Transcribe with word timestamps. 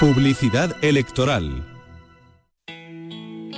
Publicidad 0.00 0.82
electoral. 0.82 1.62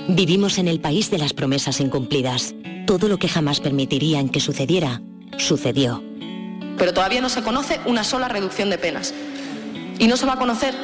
Vivimos 0.08 0.58
en 0.58 0.66
el 0.66 0.80
país 0.80 1.08
de 1.08 1.18
las 1.18 1.34
promesas 1.34 1.78
incumplidas. 1.78 2.56
Todo 2.84 3.06
lo 3.06 3.16
que 3.16 3.28
jamás 3.28 3.60
permitirían 3.60 4.28
que 4.28 4.40
sucediera, 4.40 5.00
sucedió. 5.38 6.02
Pero 6.76 6.92
todavía 6.92 7.20
no 7.20 7.28
se 7.28 7.44
conoce 7.44 7.78
una 7.86 8.02
sola 8.02 8.26
reducción 8.26 8.70
de 8.70 8.78
penas. 8.78 9.14
Y 10.00 10.08
no 10.08 10.16
se 10.16 10.26
va 10.26 10.32
a 10.32 10.38
conocer. 10.40 10.74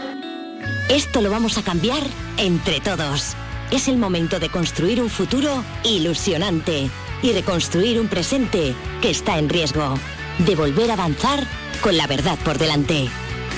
Esto 0.89 1.23
lo 1.23 1.29
vamos 1.29 1.59
a 1.59 1.63
cambiar 1.63 2.05
entre 2.37 2.79
todos. 2.79 3.35
Es 3.73 3.89
el 3.89 3.97
momento 3.97 4.39
de 4.39 4.51
construir 4.51 5.03
un 5.03 5.11
futuro 5.11 5.65
ilusionante 5.83 6.89
y 7.21 7.33
reconstruir 7.33 7.99
un 7.99 8.07
presente 8.07 8.75
que 9.03 9.11
está 9.11 9.41
en 9.41 9.49
riesgo. 9.49 9.99
De 10.39 10.55
volver 10.55 10.93
a 10.93 10.95
avanzar 10.95 11.45
con 11.83 11.97
la 11.97 12.07
verdad 12.07 12.39
por 12.45 12.59
delante. 12.59 13.09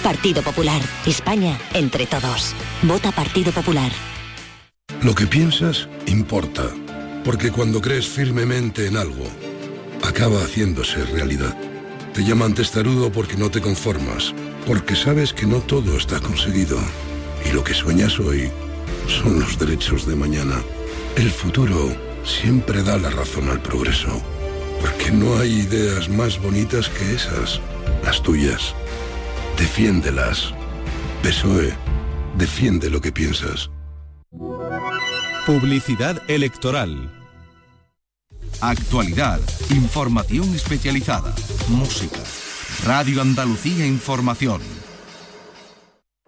Partido 0.00 0.42
Popular. 0.42 0.80
España 1.06 1.58
entre 1.74 2.06
todos. 2.06 2.54
Vota 2.82 3.12
Partido 3.12 3.52
Popular. 3.52 3.92
Lo 5.02 5.14
que 5.14 5.26
piensas 5.26 5.88
importa, 6.06 6.64
porque 7.24 7.50
cuando 7.50 7.80
crees 7.80 8.06
firmemente 8.06 8.86
en 8.86 8.96
algo, 8.96 9.24
acaba 10.02 10.42
haciéndose 10.42 11.04
realidad. 11.04 11.56
Te 12.12 12.24
llaman 12.24 12.54
testarudo 12.54 13.12
porque 13.12 13.36
no 13.36 13.50
te 13.50 13.60
conformas, 13.60 14.34
porque 14.66 14.96
sabes 14.96 15.32
que 15.32 15.46
no 15.46 15.60
todo 15.60 15.96
está 15.96 16.18
conseguido. 16.20 16.78
Y 17.48 17.52
lo 17.52 17.62
que 17.62 17.74
sueñas 17.74 18.18
hoy 18.18 18.50
son 19.06 19.40
los 19.40 19.58
derechos 19.58 20.06
de 20.06 20.16
mañana. 20.16 20.62
El 21.16 21.30
futuro 21.30 21.94
siempre 22.24 22.82
da 22.82 22.98
la 22.98 23.10
razón 23.10 23.48
al 23.48 23.62
progreso, 23.62 24.20
porque 24.80 25.10
no 25.10 25.38
hay 25.38 25.60
ideas 25.60 26.08
más 26.08 26.40
bonitas 26.40 26.88
que 26.88 27.14
esas, 27.14 27.60
las 28.04 28.22
tuyas. 28.22 28.74
Defiéndelas. 29.60 30.54
PSOE, 31.22 31.74
defiende 32.38 32.88
lo 32.88 32.98
que 33.02 33.12
piensas. 33.12 33.70
Publicidad 35.44 36.22
electoral. 36.30 37.12
Actualidad, 38.62 39.38
información 39.68 40.54
especializada, 40.54 41.34
música. 41.68 42.20
Radio 42.86 43.20
Andalucía 43.20 43.84
Información. 43.86 44.62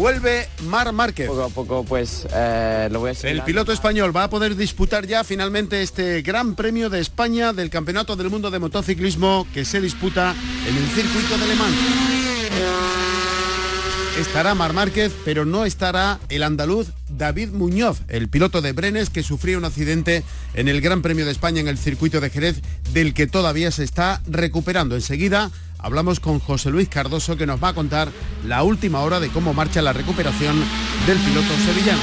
Vuelve 0.00 0.48
Mar 0.62 0.90
Márquez. 0.94 1.26
Poco 1.28 1.44
a 1.44 1.50
poco, 1.50 1.84
pues 1.84 2.26
eh, 2.32 2.88
lo 2.90 3.00
voy 3.00 3.10
a 3.10 3.28
El 3.28 3.42
piloto 3.42 3.70
español 3.70 4.16
va 4.16 4.24
a 4.24 4.30
poder 4.30 4.56
disputar 4.56 5.06
ya 5.06 5.24
finalmente 5.24 5.82
este 5.82 6.22
Gran 6.22 6.54
Premio 6.54 6.88
de 6.88 7.00
España 7.00 7.52
del 7.52 7.68
Campeonato 7.68 8.16
del 8.16 8.30
Mundo 8.30 8.50
de 8.50 8.58
Motociclismo 8.60 9.46
que 9.52 9.66
se 9.66 9.78
disputa 9.78 10.34
en 10.66 10.74
el 10.74 10.86
circuito 10.86 11.36
de 11.36 11.46
Le 11.46 11.54
Mans. 11.54 11.76
Estará 14.18 14.54
Mar 14.54 14.72
Márquez, 14.72 15.12
pero 15.22 15.44
no 15.44 15.66
estará 15.66 16.18
el 16.30 16.44
andaluz 16.44 16.88
David 17.10 17.50
Muñoz, 17.50 18.00
el 18.08 18.30
piloto 18.30 18.62
de 18.62 18.72
Brenes 18.72 19.10
que 19.10 19.22
sufrió 19.22 19.58
un 19.58 19.66
accidente 19.66 20.24
en 20.54 20.68
el 20.68 20.80
Gran 20.80 21.02
Premio 21.02 21.26
de 21.26 21.32
España 21.32 21.60
en 21.60 21.68
el 21.68 21.76
circuito 21.76 22.22
de 22.22 22.30
Jerez, 22.30 22.62
del 22.94 23.12
que 23.12 23.26
todavía 23.26 23.70
se 23.70 23.84
está 23.84 24.22
recuperando. 24.26 24.94
Enseguida 24.94 25.50
hablamos 25.82 26.20
con 26.20 26.38
José 26.38 26.70
Luis 26.70 26.88
Cardoso 26.88 27.36
que 27.36 27.46
nos 27.46 27.62
va 27.62 27.68
a 27.68 27.74
contar 27.74 28.10
la 28.46 28.62
última 28.62 29.00
hora 29.00 29.20
de 29.20 29.28
cómo 29.28 29.54
marcha 29.54 29.82
la 29.82 29.92
recuperación 29.92 30.62
del 31.06 31.18
piloto 31.18 31.54
sevillano. 31.64 32.00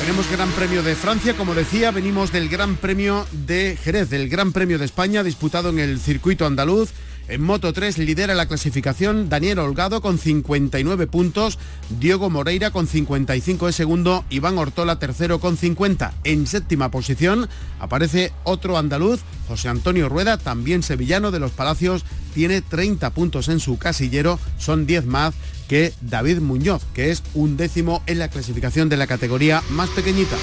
Tenemos 0.00 0.30
Gran 0.30 0.50
Premio 0.52 0.82
de 0.82 0.94
Francia, 0.94 1.36
como 1.36 1.54
decía, 1.54 1.90
venimos 1.90 2.30
del 2.30 2.48
Gran 2.48 2.76
Premio 2.76 3.26
de 3.32 3.76
Jerez, 3.82 4.08
del 4.08 4.28
Gran 4.28 4.52
Premio 4.52 4.78
de 4.78 4.84
España 4.84 5.24
disputado 5.24 5.70
en 5.70 5.80
el 5.80 5.98
circuito 5.98 6.46
andaluz. 6.46 6.90
En 7.28 7.42
Moto 7.42 7.72
3 7.72 7.98
lidera 7.98 8.34
la 8.34 8.46
clasificación 8.46 9.28
Daniel 9.28 9.58
Holgado 9.58 10.00
con 10.00 10.18
59 10.18 11.08
puntos, 11.08 11.58
Diego 11.98 12.30
Moreira 12.30 12.70
con 12.70 12.86
55 12.86 13.66
de 13.66 13.72
segundo, 13.72 14.24
Iván 14.30 14.58
Ortola 14.58 15.00
tercero 15.00 15.40
con 15.40 15.56
50. 15.56 16.14
En 16.22 16.46
séptima 16.46 16.92
posición 16.92 17.48
aparece 17.80 18.32
otro 18.44 18.78
andaluz, 18.78 19.22
José 19.48 19.68
Antonio 19.68 20.08
Rueda, 20.08 20.38
también 20.38 20.84
sevillano 20.84 21.32
de 21.32 21.40
los 21.40 21.50
Palacios, 21.50 22.04
tiene 22.32 22.62
30 22.62 23.10
puntos 23.10 23.48
en 23.48 23.58
su 23.58 23.76
casillero, 23.76 24.38
son 24.58 24.86
10 24.86 25.06
más 25.06 25.34
que 25.66 25.92
David 26.00 26.38
Muñoz, 26.38 26.84
que 26.94 27.10
es 27.10 27.24
un 27.34 27.56
décimo 27.56 28.02
en 28.06 28.20
la 28.20 28.28
clasificación 28.28 28.88
de 28.88 28.98
la 28.98 29.08
categoría 29.08 29.62
más 29.70 29.90
pequeñita. 29.90 30.36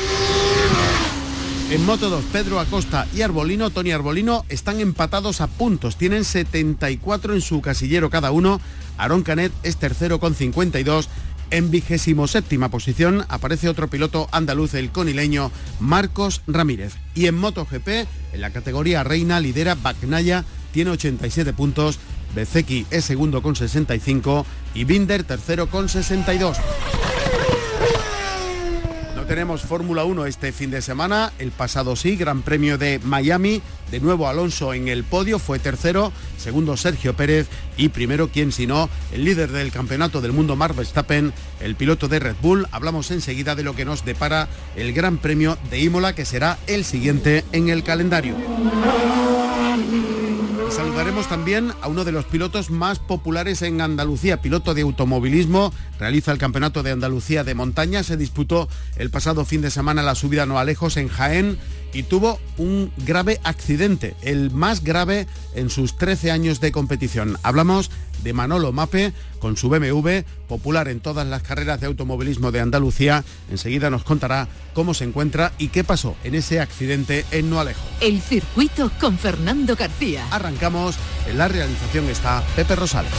En 1.73 1.83
Moto 1.87 2.11
2, 2.11 2.25
Pedro 2.31 2.59
Acosta 2.59 3.07
y 3.15 3.23
Arbolino, 3.23 3.71
Tony 3.71 3.91
Arbolino, 3.91 4.45
están 4.47 4.79
empatados 4.79 5.41
a 5.41 5.47
puntos. 5.47 5.95
Tienen 5.95 6.23
74 6.23 7.33
en 7.33 7.41
su 7.41 7.61
casillero 7.61 8.11
cada 8.11 8.29
uno. 8.29 8.61
Aaron 8.99 9.23
Canet 9.23 9.51
es 9.63 9.77
tercero 9.77 10.19
con 10.19 10.35
52. 10.35 11.09
En 11.49 11.71
vigésimo 11.71 12.27
séptima 12.27 12.69
posición 12.69 13.25
aparece 13.27 13.69
otro 13.69 13.87
piloto 13.87 14.29
andaluz, 14.31 14.75
el 14.75 14.91
conileño 14.91 15.49
Marcos 15.79 16.43
Ramírez. 16.45 16.93
Y 17.15 17.25
en 17.25 17.39
MotoGP, 17.39 17.87
en 18.33 18.41
la 18.41 18.51
categoría 18.51 19.03
reina, 19.03 19.39
lidera 19.39 19.73
Bacnaya, 19.73 20.45
tiene 20.73 20.91
87 20.91 21.53
puntos. 21.53 21.97
Bezeki 22.35 22.85
es 22.91 23.03
segundo 23.03 23.41
con 23.41 23.55
65 23.55 24.45
y 24.75 24.83
Binder 24.83 25.23
tercero 25.23 25.71
con 25.71 25.89
62. 25.89 26.55
Tenemos 29.27 29.61
Fórmula 29.61 30.03
1 30.03 30.25
este 30.25 30.51
fin 30.51 30.69
de 30.69 30.81
semana, 30.81 31.31
el 31.39 31.51
pasado 31.51 31.95
sí, 31.95 32.15
Gran 32.15 32.41
Premio 32.41 32.77
de 32.77 32.99
Miami, 32.99 33.61
de 33.89 33.99
nuevo 33.99 34.27
Alonso 34.27 34.73
en 34.73 34.87
el 34.87 35.03
podio, 35.03 35.39
fue 35.39 35.59
tercero, 35.59 36.11
segundo 36.37 36.77
Sergio 36.77 37.15
Pérez 37.15 37.47
y 37.77 37.89
primero, 37.89 38.27
quien 38.27 38.51
si 38.51 38.67
no, 38.67 38.89
el 39.11 39.23
líder 39.23 39.51
del 39.51 39.71
Campeonato 39.71 40.19
del 40.21 40.33
Mundo, 40.33 40.55
Mark 40.55 40.75
Verstappen, 40.75 41.33
el 41.61 41.75
piloto 41.75 42.07
de 42.07 42.19
Red 42.19 42.35
Bull. 42.41 42.67
Hablamos 42.71 43.11
enseguida 43.11 43.55
de 43.55 43.63
lo 43.63 43.75
que 43.75 43.85
nos 43.85 44.03
depara 44.05 44.49
el 44.75 44.93
Gran 44.93 45.17
Premio 45.17 45.57
de 45.69 45.79
Imola, 45.79 46.13
que 46.13 46.25
será 46.25 46.57
el 46.67 46.83
siguiente 46.83 47.45
en 47.51 47.69
el 47.69 47.83
calendario. 47.83 48.35
Saludaremos 50.75 51.29
también 51.29 51.71
a 51.81 51.87
uno 51.87 52.03
de 52.03 52.11
los 52.11 52.25
pilotos 52.25 52.71
más 52.71 52.97
populares 52.97 53.61
en 53.61 53.79
Andalucía, 53.79 54.41
piloto 54.41 54.73
de 54.73 54.81
automovilismo, 54.81 55.71
realiza 55.99 56.31
el 56.31 56.39
Campeonato 56.39 56.81
de 56.81 56.89
Andalucía 56.89 57.43
de 57.43 57.53
Montaña, 57.53 58.01
se 58.01 58.17
disputó 58.17 58.67
el 58.95 59.11
pasado 59.11 59.45
fin 59.45 59.61
de 59.61 59.69
semana 59.69 60.01
la 60.01 60.15
subida 60.15 60.47
no 60.47 60.57
a 60.57 60.63
lejos 60.63 60.97
en 60.97 61.09
Jaén 61.09 61.59
y 61.93 62.03
tuvo 62.03 62.39
un 62.57 62.91
grave 62.97 63.39
accidente, 63.43 64.15
el 64.21 64.51
más 64.51 64.83
grave 64.83 65.27
en 65.55 65.69
sus 65.69 65.97
13 65.97 66.31
años 66.31 66.59
de 66.59 66.71
competición. 66.71 67.37
Hablamos 67.43 67.91
de 68.23 68.33
Manolo 68.33 68.71
Mape 68.71 69.13
con 69.39 69.57
su 69.57 69.69
BMW, 69.69 70.21
popular 70.47 70.87
en 70.87 70.99
todas 70.99 71.27
las 71.27 71.43
carreras 71.43 71.79
de 71.81 71.87
automovilismo 71.87 72.51
de 72.51 72.61
Andalucía. 72.61 73.23
Enseguida 73.51 73.89
nos 73.89 74.03
contará 74.03 74.47
cómo 74.73 74.93
se 74.93 75.03
encuentra 75.03 75.51
y 75.57 75.67
qué 75.67 75.83
pasó 75.83 76.15
en 76.23 76.35
ese 76.35 76.59
accidente 76.59 77.25
en 77.31 77.49
No 77.49 77.59
Alejo. 77.59 77.81
El 78.01 78.21
circuito 78.21 78.91
con 78.99 79.17
Fernando 79.17 79.75
García. 79.75 80.25
Arrancamos, 80.31 80.95
en 81.29 81.37
la 81.37 81.47
realización 81.47 82.09
está 82.09 82.43
Pepe 82.55 82.75
Rosales. 82.75 83.11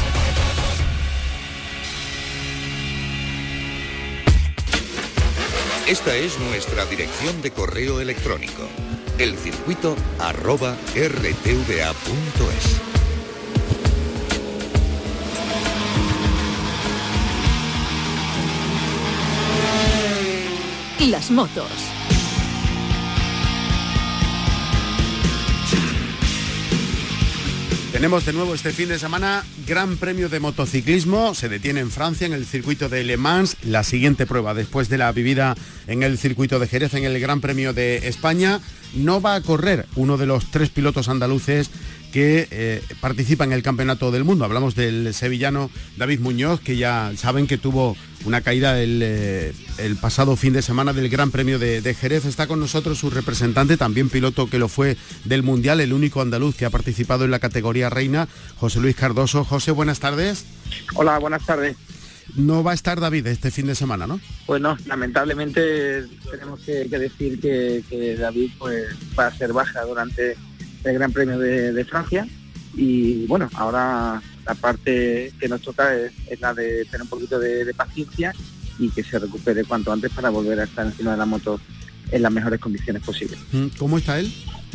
Esta 5.86 6.16
es 6.16 6.38
nuestra 6.40 6.86
dirección 6.86 7.42
de 7.42 7.50
correo 7.50 8.00
electrónico. 8.00 8.66
Elcircuito 9.18 9.94
arroba 10.18 10.78
rtva.es. 10.94 12.80
Las 21.10 21.30
motos. 21.30 21.93
Tenemos 28.04 28.26
de 28.26 28.34
nuevo 28.34 28.54
este 28.54 28.70
fin 28.70 28.90
de 28.90 28.98
semana 28.98 29.42
Gran 29.66 29.96
Premio 29.96 30.28
de 30.28 30.38
Motociclismo. 30.38 31.34
Se 31.34 31.48
detiene 31.48 31.80
en 31.80 31.90
Francia, 31.90 32.26
en 32.26 32.34
el 32.34 32.44
circuito 32.44 32.90
de 32.90 33.02
Le 33.02 33.16
Mans, 33.16 33.56
la 33.62 33.82
siguiente 33.82 34.26
prueba 34.26 34.52
después 34.52 34.90
de 34.90 34.98
la 34.98 35.10
vivida 35.10 35.56
en 35.86 36.02
el 36.02 36.18
circuito 36.18 36.58
de 36.58 36.68
Jerez, 36.68 36.92
en 36.92 37.04
el 37.04 37.18
Gran 37.18 37.40
Premio 37.40 37.72
de 37.72 38.06
España. 38.06 38.60
No 38.94 39.22
va 39.22 39.36
a 39.36 39.40
correr 39.40 39.86
uno 39.96 40.18
de 40.18 40.26
los 40.26 40.50
tres 40.50 40.68
pilotos 40.68 41.08
andaluces 41.08 41.70
que 42.12 42.46
eh, 42.50 42.82
participa 43.00 43.44
en 43.44 43.52
el 43.52 43.62
Campeonato 43.62 44.10
del 44.10 44.24
Mundo. 44.24 44.44
Hablamos 44.44 44.74
del 44.74 45.14
sevillano 45.14 45.70
David 45.96 46.20
Muñoz, 46.20 46.60
que 46.60 46.76
ya 46.76 47.10
saben 47.16 47.46
que 47.46 47.56
tuvo 47.56 47.96
una 48.24 48.40
caída 48.40 48.80
el, 48.80 49.00
eh, 49.02 49.52
pasado 50.00 50.36
fin 50.36 50.52
de 50.52 50.62
semana 50.62 50.92
del 50.92 51.08
Gran 51.08 51.30
Premio 51.30 51.58
de, 51.58 51.94
Jerez. 51.94 52.24
Está 52.24 52.46
con 52.46 52.60
nosotros 52.60 52.98
su 52.98 53.10
representante, 53.10 53.76
también 53.76 54.08
piloto 54.08 54.48
que 54.48 54.58
lo 54.58 54.68
fue 54.68 54.96
del 55.24 55.42
Mundial, 55.42 55.80
el 55.80 55.92
único 55.92 56.20
andaluz 56.20 56.56
que 56.56 56.64
ha 56.64 56.70
participado 56.70 57.24
en 57.24 57.30
la 57.30 57.38
categoría 57.38 57.90
reina, 57.90 58.28
José 58.56 58.80
Luis 58.80 58.96
Cardoso. 58.96 59.44
José, 59.44 59.70
buenas 59.70 60.00
tardes. 60.00 60.44
Hola, 60.94 61.18
buenas 61.18 61.44
tardes. 61.44 61.76
No 62.36 62.64
va 62.64 62.72
a 62.72 62.74
estar 62.74 63.00
David 63.00 63.26
este 63.26 63.50
fin 63.50 63.66
de 63.66 63.74
semana, 63.74 64.06
¿no? 64.06 64.18
Pues 64.46 64.60
no, 64.60 64.76
lamentablemente 64.86 66.04
tenemos 66.30 66.60
que, 66.60 66.84
decir 66.88 67.38
que, 67.40 67.84
que, 67.88 68.16
David 68.16 68.50
pues, 68.58 68.86
va 69.18 69.26
a 69.26 69.36
ser 69.36 69.52
baja 69.52 69.82
durante 69.82 70.36
el 70.84 70.94
Gran 70.94 71.12
Premio 71.12 71.38
de, 71.38 71.84
Francia. 71.84 72.26
Y 72.74 73.26
bueno, 73.26 73.48
ahora 73.54 74.22
la 74.46 74.54
parte 74.54 75.32
que 75.38 75.48
nos 75.48 75.60
toca 75.60 75.94
es, 75.96 76.40
la 76.40 76.54
de 76.54 76.84
tener 76.84 77.02
un 77.02 77.08
poquito 77.08 77.38
de, 77.38 77.72
paciencia 77.74 78.32
y 78.78 78.88
que 78.90 79.02
se 79.02 79.18
recupere 79.18 79.64
cuanto 79.64 79.92
antes 79.92 80.10
para 80.12 80.30
volver 80.30 80.60
a 80.60 80.64
estar 80.64 80.86
encima 80.86 81.12
de 81.12 81.16
la 81.16 81.26
moto 81.26 81.60
en 82.10 82.22
las 82.22 82.32
mejores 82.32 82.60
condiciones 82.60 83.02
posibles. 83.02 83.38
Mm, 83.52 83.68
¿Cómo 83.78 83.98
está 83.98 84.18
él? 84.18 84.32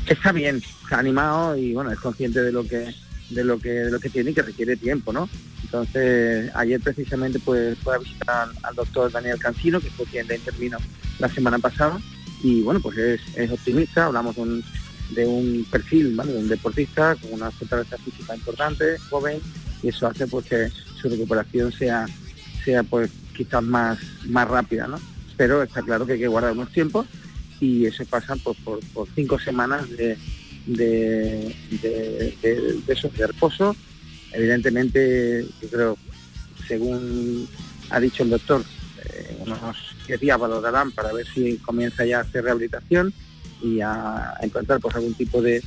Está 0.08 0.32
bien, 0.32 0.62
está 0.84 1.00
animado 1.00 1.56
y 1.58 1.74
bueno, 1.74 1.92
es 1.92 2.00
consciente 2.00 2.42
de 2.42 2.52
lo 2.52 2.64
que 2.64 2.94
de 3.30 3.44
lo 3.44 3.60
que 3.60 3.70
de 3.70 3.92
lo 3.92 4.00
que 4.00 4.10
tiene 4.10 4.32
y 4.32 4.34
que 4.34 4.42
requiere 4.42 4.76
tiempo, 4.76 5.14
¿no? 5.14 5.30
Entonces, 5.64 6.50
ayer 6.56 6.80
precisamente 6.82 7.40
pues 7.40 7.78
fue 7.80 7.96
a 7.96 8.00
visitar 8.00 8.50
al 8.64 8.76
doctor 8.76 9.12
Daniel 9.12 9.38
Cancino, 9.38 9.80
que 9.80 9.92
fue 9.92 10.06
quien 10.06 10.28
le 10.28 10.38
intervino 10.38 10.78
la 11.20 11.30
semana 11.30 11.60
pasada, 11.60 12.00
y 12.42 12.62
bueno, 12.62 12.80
pues 12.80 12.98
es, 12.98 13.22
es 13.36 13.52
optimista, 13.52 14.06
hablamos 14.06 14.36
de 14.36 14.42
un, 14.42 14.64
de 15.10 15.26
un 15.26 15.66
perfil, 15.70 16.16
de 16.16 16.38
un 16.38 16.48
deportista 16.48 17.16
con 17.16 17.34
una 17.34 17.52
fortaleza 17.52 17.98
física 17.98 18.36
importante, 18.36 18.98
joven, 19.10 19.40
y 19.82 19.90
eso 19.90 20.08
hace 20.08 20.28
pues 20.28 20.46
que 20.46 20.70
su 21.00 21.10
recuperación 21.10 21.72
sea, 21.72 22.06
sea 22.64 22.84
pues 22.84 23.10
quizás 23.36 23.64
más, 23.64 23.98
más 24.26 24.48
rápida, 24.48 24.88
¿no? 24.88 25.00
Pero 25.38 25.64
está 25.64 25.82
claro 25.82 26.06
que 26.06 26.14
hay 26.14 26.20
que 26.20 26.28
guardar 26.28 26.52
unos 26.52 26.72
tiempos 26.72 27.08
y 27.60 27.86
eso 27.86 28.06
pasa 28.06 28.36
pues, 28.44 28.58
por, 28.60 28.80
por 28.94 29.08
cinco 29.16 29.40
semanas 29.40 29.90
de, 29.90 30.18
de, 30.66 31.56
de, 31.82 32.38
de, 32.42 32.82
de 32.86 33.28
reposo. 33.28 33.76
Evidentemente, 34.32 35.46
yo 35.62 35.70
creo, 35.70 35.98
según 36.68 37.48
ha 37.90 38.00
dicho 38.00 38.24
el 38.24 38.30
doctor, 38.30 38.64
eh, 39.06 39.38
unos 39.40 39.78
10 40.08 40.20
días 40.20 40.40
valorarán 40.40 40.92
para 40.92 41.14
ver 41.14 41.26
si 41.28 41.58
comienza 41.58 42.06
ya 42.06 42.20
a 42.20 42.22
hacer 42.22 42.44
rehabilitación 42.44 43.14
y 43.62 43.82
a, 43.82 44.36
encontrar 44.42 44.80
pues 44.80 44.96
algún 44.96 45.14
tipo 45.14 45.42
de, 45.42 45.64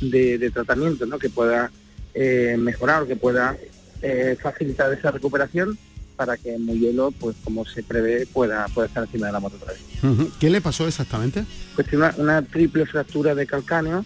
de, 0.00 0.50
tratamiento 0.50 1.06
¿no? 1.06 1.18
que 1.18 1.30
pueda 1.30 1.70
eh, 2.14 2.56
mejorar 2.58 3.02
o 3.02 3.06
que 3.06 3.16
pueda 3.16 3.56
eh, 4.02 4.36
facilitar 4.40 4.92
esa 4.92 5.10
recuperación 5.10 5.78
para 6.16 6.36
que 6.36 6.56
hielo 6.56 7.10
pues 7.12 7.36
como 7.44 7.64
se 7.66 7.82
prevé, 7.82 8.26
pueda, 8.26 8.66
pueda 8.68 8.88
estar 8.88 9.04
encima 9.04 9.26
de 9.26 9.32
la 9.32 9.40
moto 9.40 9.56
otra 9.56 9.72
vez. 9.72 10.30
¿Qué 10.40 10.50
le 10.50 10.60
pasó 10.60 10.86
exactamente? 10.86 11.44
Pues 11.74 11.88
tiene 11.88 12.08
una, 12.16 12.42
triple 12.42 12.86
fractura 12.86 13.34
de 13.34 13.46
calcáneo, 13.46 14.04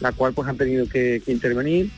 la 0.00 0.12
cual 0.12 0.32
pues 0.32 0.48
han 0.48 0.56
tenido 0.56 0.88
que, 0.88 1.22
intervenir 1.26 1.90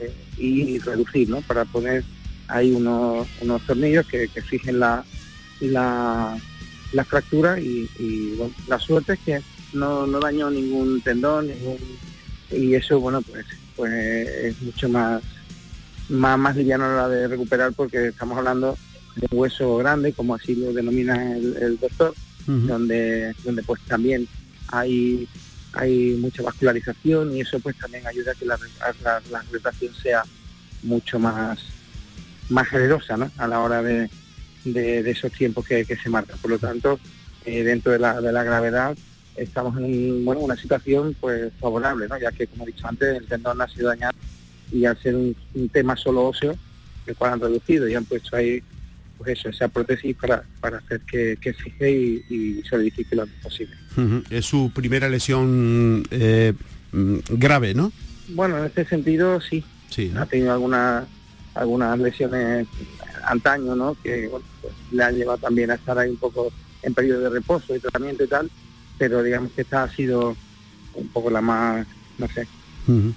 eh, 0.00 0.12
y 0.36 0.78
reducir, 0.78 1.28
¿no? 1.28 1.40
Para 1.40 1.64
poner 1.64 2.04
ahí 2.48 2.70
unos, 2.70 3.26
unos 3.40 3.62
tornillos 3.66 4.06
que, 4.06 4.28
que 4.28 4.42
fijen 4.42 4.78
la, 4.78 5.04
la, 5.60 6.38
la 6.92 7.04
fractura 7.04 7.58
y, 7.58 7.88
y 7.98 8.38
la 8.66 8.78
suerte 8.78 9.14
es 9.14 9.18
que 9.20 9.42
no, 9.72 10.06
no 10.06 10.20
dañó 10.20 10.50
ningún 10.50 11.00
tendón, 11.00 11.48
y 12.50 12.74
eso, 12.74 13.00
bueno, 13.00 13.22
pues, 13.22 13.44
pues 13.76 13.92
es 13.92 14.62
mucho 14.62 14.88
más, 14.88 15.22
más, 16.08 16.38
más 16.38 16.56
liviano 16.56 16.84
a 16.84 16.96
la 16.96 17.08
de 17.08 17.28
recuperar 17.28 17.72
porque 17.74 18.08
estamos 18.08 18.38
hablando 18.38 18.76
de 19.16 19.26
un 19.30 19.38
hueso 19.38 19.76
grande, 19.76 20.12
como 20.12 20.34
así 20.34 20.54
lo 20.54 20.72
denomina 20.72 21.36
el, 21.36 21.78
doctor, 21.78 22.14
donde, 22.46 23.34
donde 23.44 23.62
pues 23.62 23.80
también 23.82 24.26
hay 24.68 25.28
hay 25.74 26.16
mucha 26.18 26.42
vascularización 26.42 27.36
y 27.36 27.42
eso 27.42 27.60
pues 27.60 27.76
también 27.76 28.06
ayuda 28.06 28.32
a 28.32 28.34
que 28.34 28.46
la, 28.46 28.58
la, 29.02 29.42
recuperación 29.42 29.94
sea 29.94 30.24
mucho 30.82 31.18
más 31.18 31.58
más 32.48 32.66
generosa 32.68 33.16
¿no? 33.18 33.30
a 33.36 33.46
la 33.46 33.60
hora 33.60 33.82
de, 33.82 34.08
de, 34.64 35.10
esos 35.10 35.30
tiempos 35.32 35.66
que, 35.66 35.84
se 35.84 36.08
marcan. 36.08 36.38
Por 36.38 36.50
lo 36.50 36.58
tanto, 36.58 36.98
eh, 37.44 37.62
dentro 37.62 37.92
de 37.92 37.98
la, 37.98 38.20
de 38.20 38.32
la 38.32 38.42
gravedad, 38.42 38.96
estamos 39.38 39.76
en 39.78 40.24
bueno, 40.24 40.40
una 40.40 40.56
situación 40.56 41.16
pues 41.20 41.52
favorable, 41.60 42.06
¿no? 42.08 42.18
ya 42.18 42.32
que 42.32 42.46
como 42.46 42.64
he 42.64 42.68
dicho 42.68 42.86
antes 42.86 43.16
el 43.16 43.26
tendón 43.26 43.60
ha 43.60 43.68
sido 43.68 43.88
dañado 43.88 44.16
y 44.72 44.84
al 44.84 45.00
ser 45.00 45.16
un, 45.16 45.34
tema 45.72 45.96
solo 45.96 46.26
óseo, 46.26 46.54
el 47.06 47.16
cual 47.16 47.34
han 47.34 47.40
reducido 47.40 47.88
y 47.88 47.94
han 47.94 48.04
puesto 48.04 48.36
ahí 48.36 48.62
pues 49.16 49.38
eso, 49.38 49.48
esa 49.48 49.68
prótesis 49.68 50.14
para, 50.16 50.44
para 50.60 50.78
hacer 50.78 51.00
que, 51.00 51.36
que 51.40 51.52
fije 51.52 51.90
y, 51.90 52.24
y 52.28 52.62
solidifique 52.62 53.16
lo 53.16 53.22
antes 53.22 53.40
posible. 53.42 53.74
Es 54.30 54.46
su 54.46 54.70
primera 54.72 55.08
lesión 55.08 56.04
eh, 56.10 56.52
mm, 56.92 57.16
grave, 57.30 57.74
¿no? 57.74 57.90
Bueno, 58.28 58.58
en 58.58 58.66
este 58.66 58.84
sentido 58.84 59.40
sí. 59.40 59.64
sí 59.90 60.12
Ha 60.16 60.26
tenido 60.26 60.52
algunas 60.52 61.04
algunas 61.54 61.98
lesiones 61.98 62.68
antaño, 63.24 63.74
¿no? 63.74 63.96
Que 64.02 64.28
pues, 64.30 64.74
le 64.92 65.02
han 65.02 65.16
llevado 65.16 65.38
también 65.38 65.70
a 65.70 65.74
estar 65.74 65.98
ahí 65.98 66.10
un 66.10 66.16
poco 66.16 66.52
en 66.82 66.94
periodo 66.94 67.22
de 67.22 67.30
reposo 67.30 67.74
y 67.74 67.80
tratamiento 67.80 68.24
y 68.24 68.28
tal, 68.28 68.50
pero 68.98 69.22
digamos 69.22 69.52
que 69.52 69.62
esta 69.62 69.84
ha 69.84 69.90
sido 69.90 70.36
un 70.94 71.08
poco 71.08 71.30
la 71.30 71.40
más, 71.40 71.86
no 72.18 72.28
sé, 72.28 72.46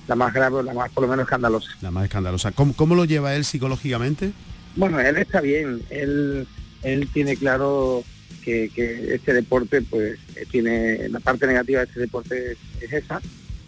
la 0.07 0.15
más 0.15 0.33
grave, 0.33 0.63
la 0.63 0.73
más 0.73 0.91
por 0.91 1.03
lo 1.03 1.09
menos 1.09 1.23
escandalosa. 1.23 1.71
La 1.81 1.91
más 1.91 2.03
escandalosa. 2.03 2.51
¿Cómo, 2.51 2.73
cómo 2.73 2.95
lo 2.95 3.05
lleva 3.05 3.35
él 3.35 3.45
psicológicamente? 3.45 4.31
Bueno, 4.75 4.99
él 4.99 5.17
está 5.17 5.41
bien, 5.41 5.81
él, 5.89 6.47
él 6.83 7.09
tiene 7.13 7.37
claro 7.37 8.03
que, 8.43 8.69
que 8.73 9.15
este 9.15 9.33
deporte, 9.33 9.81
pues 9.81 10.19
tiene, 10.49 11.09
la 11.09 11.19
parte 11.19 11.47
negativa 11.47 11.79
de 11.79 11.85
este 11.85 11.99
deporte 12.01 12.57
es, 12.81 12.93
esa, 12.93 13.21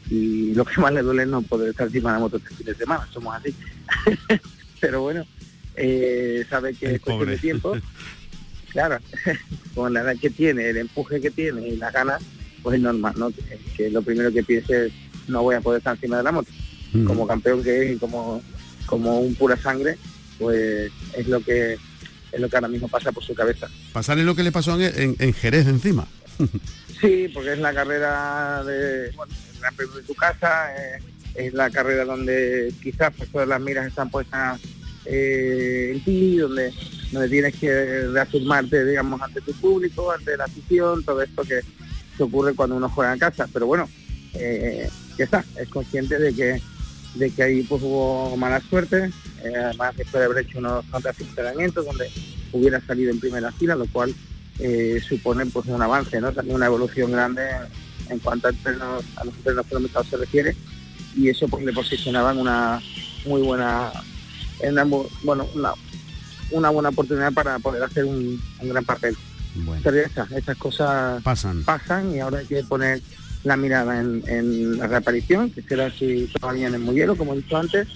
y 0.10 0.54
lo 0.54 0.66
que 0.66 0.80
más 0.82 0.94
le 0.94 1.02
duele 1.02 1.24
es 1.24 1.30
no 1.30 1.42
poder 1.42 1.70
estar 1.70 1.88
encima 1.88 2.12
de 2.12 2.16
la 2.16 2.20
moto 2.20 2.38
este 2.38 2.56
fin 2.56 2.66
de 2.66 2.76
semana, 2.76 3.08
somos 3.12 3.36
así. 3.36 3.56
pero 4.80 5.02
bueno, 5.02 5.26
eh, 5.76 6.46
sabe 6.50 6.74
que 6.74 6.96
es 6.96 7.02
cuestión 7.02 7.30
de 7.30 7.38
tiempo 7.38 7.78
claro, 8.74 8.98
con 9.76 9.94
la 9.94 10.02
edad 10.02 10.16
que 10.20 10.30
tiene, 10.30 10.70
el 10.70 10.78
empuje 10.78 11.22
que 11.22 11.32
tiene 11.32 11.68
y 11.70 11.78
las 11.78 11.94
ganas, 11.94 12.22
pues 12.62 12.76
es 12.76 12.82
normal, 12.82 13.14
¿no? 13.18 13.32
Que, 13.78 13.90
lo 13.90 14.02
primero 14.02 14.32
que 14.32 14.44
piense 14.44 14.88
es 14.88 14.94
no 15.28 15.44
voy 15.44 15.56
a 15.56 15.62
poder 15.62 15.78
estar 15.78 15.96
encima 15.96 16.18
de 16.18 16.24
la 16.24 16.32
moto. 16.32 16.52
Mm. 16.92 17.06
Como 17.06 17.28
campeón 17.28 17.64
que 17.64 17.86
es 17.86 17.96
y 17.96 18.00
como, 18.00 18.42
como 18.86 19.20
un 19.20 19.36
pura 19.36 19.56
sangre, 19.56 19.98
pues 20.38 20.92
es 21.16 21.28
lo 21.28 21.42
que 21.42 21.78
es 22.34 22.40
lo 22.40 22.50
que 22.50 22.58
ahora 22.58 22.68
mismo 22.68 22.88
pasa 22.88 23.12
por 23.12 23.24
su 23.24 23.36
cabeza. 23.36 23.70
Pasarle 23.94 24.24
lo 24.24 24.36
que 24.36 24.44
le 24.44 24.52
pasó 24.52 24.80
en, 24.80 25.34
Jerez 25.34 25.68
encima. 25.68 26.08
sí, 27.00 27.30
porque 27.32 27.54
es 27.54 27.60
la 27.60 27.74
carrera 27.74 28.64
de, 28.64 29.12
bueno, 29.12 29.34
de 29.78 30.02
tu 30.02 30.16
casa, 30.16 30.76
eh, 30.76 31.00
es 31.36 31.54
la 31.54 31.70
carrera 31.70 32.06
donde 32.06 32.74
quizás 32.82 33.14
pues, 33.16 33.32
todas 33.32 33.48
las 33.48 33.62
miras 33.62 33.86
están 33.86 34.10
puestas 34.10 34.60
eh, 35.06 35.92
en 35.94 36.04
ti, 36.04 36.38
donde 36.38 36.74
donde 37.14 37.30
tienes 37.30 37.56
que 37.56 38.08
reafirmarte, 38.08 38.86
digamos, 38.86 39.22
ante 39.22 39.42
tu 39.42 39.54
público, 39.54 40.12
ante 40.12 40.36
la 40.36 40.46
afición, 40.46 41.04
todo 41.04 41.22
esto 41.22 41.44
que, 41.44 41.62
ocurre 42.20 42.54
cuando 42.54 42.76
uno 42.76 42.90
juega 42.90 43.14
en 43.14 43.20
casa. 43.20 43.48
Pero 43.52 43.66
bueno, 43.66 43.90
eh, 44.34 44.90
ya 45.18 45.26
está, 45.26 45.44
es 45.58 45.68
consciente 45.70 46.18
de 46.20 46.34
que 46.34 46.62
de 47.16 47.30
que 47.30 47.44
ahí 47.44 47.64
pues 47.64 47.82
hubo 47.84 48.36
mala 48.38 48.60
suerte, 48.60 49.12
eh, 49.44 49.56
además 49.56 49.96
después 49.96 50.20
de 50.20 50.26
haber 50.26 50.46
hecho 50.46 50.58
unos 50.58 50.84
entrenamientos 51.20 51.86
donde 51.86 52.10
hubiera 52.52 52.82
salido 52.82 53.12
en 53.12 53.20
primera 53.20 53.52
fila, 53.52 53.76
lo 53.76 53.86
cual 53.88 54.14
eh, 54.60 55.02
supone 55.08 55.46
pues 55.46 55.68
un 55.68 55.82
avance, 55.82 56.20
¿no? 56.20 56.32
También 56.32 56.56
una 56.56 56.66
evolución 56.66 57.12
grande 57.12 57.44
en 58.10 58.20
cuanto 58.20 58.48
a, 58.48 58.52
a 58.52 59.26
los 59.26 59.36
entrenos 59.36 59.68
kilometrados 59.68 60.08
se 60.08 60.18
refiere, 60.18 60.56
y 61.16 61.30
eso 61.30 61.48
pues 61.48 61.64
le 61.64 61.74
posicionaba 61.74 62.32
en 62.32 62.40
una 62.40 62.82
muy 63.26 63.42
buena, 63.42 63.92
en 64.60 64.74
una, 64.74 64.84
bueno, 65.24 65.48
una, 65.54 65.74
una 66.52 66.70
buena 66.70 66.90
oportunidad 66.90 67.34
para 67.34 67.60
poder 67.60 67.84
hacer 67.84 68.06
un, 68.06 68.42
gran 68.62 68.86
papel. 68.86 69.16
Pero 69.84 69.98
estas 69.98 70.58
cosas 70.58 71.22
pasan. 71.22 71.64
pasan 71.64 72.16
y 72.16 72.20
ahora 72.20 72.40
hay 72.40 72.46
que 72.46 72.64
poner 72.64 73.02
la 73.44 73.58
mirada 73.58 74.00
en, 74.00 74.78
la 74.78 74.88
reaparición, 74.88 75.52
que 75.52 75.62
será 75.62 75.92
si 75.92 76.28
todavía 76.40 76.68
en 76.68 76.76
el 76.76 76.80
Mullero, 76.80 77.16
como 77.16 77.34
he 77.34 77.38
dicho 77.38 77.58
antes, 77.58 77.88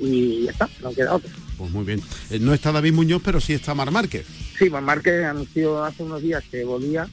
y 0.00 0.44
ya 0.44 0.50
está, 0.50 0.68
no 0.82 0.92
queda 0.92 1.14
otro. 1.14 1.30
Pues 1.56 1.70
muy 1.70 1.84
bien. 1.84 2.02
Eh, 2.30 2.38
no 2.38 2.54
está 2.54 2.72
David 2.72 2.94
Muñoz, 2.94 3.22
pero 3.24 3.40
sí 3.40 3.52
está 3.52 3.74
Mar 3.74 3.90
Márquez. 3.90 4.26
Sí, 4.58 4.68
Mar 4.70 4.82
Márquez 4.82 5.24
anunció 5.24 5.84
hace 5.84 6.02
unos 6.02 6.22
días 6.22 6.42
que 6.50 6.64
volvía 6.64 7.06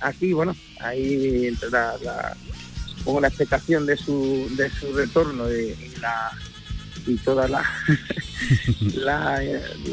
aquí, 0.00 0.32
bueno, 0.32 0.54
ahí 0.80 1.46
entre 1.46 1.70
la, 1.70 1.96
la, 2.02 2.36
la 3.20 3.28
expectación 3.28 3.86
de 3.86 3.96
su, 3.96 4.46
de 4.56 4.70
su 4.70 4.92
retorno 4.92 5.50
y, 5.50 5.74
la 6.00 6.30
y 7.08 7.16
toda 7.16 7.48
la, 7.48 7.64
la, 8.94 9.42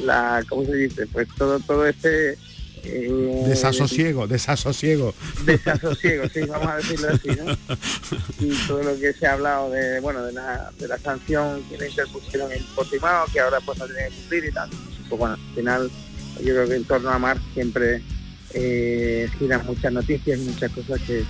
la, 0.03 0.43
¿cómo 0.49 0.65
se 0.65 0.75
dice? 0.75 1.07
Pues 1.07 1.27
todo, 1.37 1.59
todo 1.61 1.85
este... 1.87 2.37
Eh, 2.83 3.43
desasosiego, 3.47 4.27
desasosiego. 4.27 5.15
Desasosiego, 5.43 6.29
sí, 6.29 6.41
vamos 6.41 6.67
a 6.67 6.75
decirlo 6.75 7.07
así, 7.09 7.29
¿no? 7.29 7.75
Y 8.39 8.67
todo 8.67 8.83
lo 8.83 8.99
que 8.99 9.13
se 9.13 9.25
ha 9.25 9.33
hablado 9.33 9.71
de, 9.71 9.99
bueno, 10.01 10.23
de 10.23 10.33
la, 10.33 10.71
de 10.77 10.87
la 10.87 10.99
sanción 10.99 11.63
que 11.63 11.77
le 11.77 11.89
interpusieron 11.89 12.51
en 12.51 12.63
Portimao, 12.75 13.25
que 13.33 13.39
ahora 13.39 13.59
pues 13.61 13.79
no 13.79 13.85
tiene 13.85 14.09
que 14.09 14.15
cumplir 14.15 14.45
y 14.45 14.51
tal. 14.51 14.69
Pues 15.09 15.19
bueno, 15.19 15.33
al 15.35 15.55
final 15.55 15.91
yo 16.43 16.53
creo 16.53 16.67
que 16.67 16.75
en 16.75 16.83
torno 16.83 17.09
a 17.09 17.17
Mar 17.17 17.39
siempre 17.53 18.03
eh, 18.53 19.27
giran 19.39 19.65
muchas 19.65 19.91
noticias 19.91 20.39
y 20.39 20.43
muchas 20.43 20.71
cosas 20.71 21.01
que, 21.01 21.23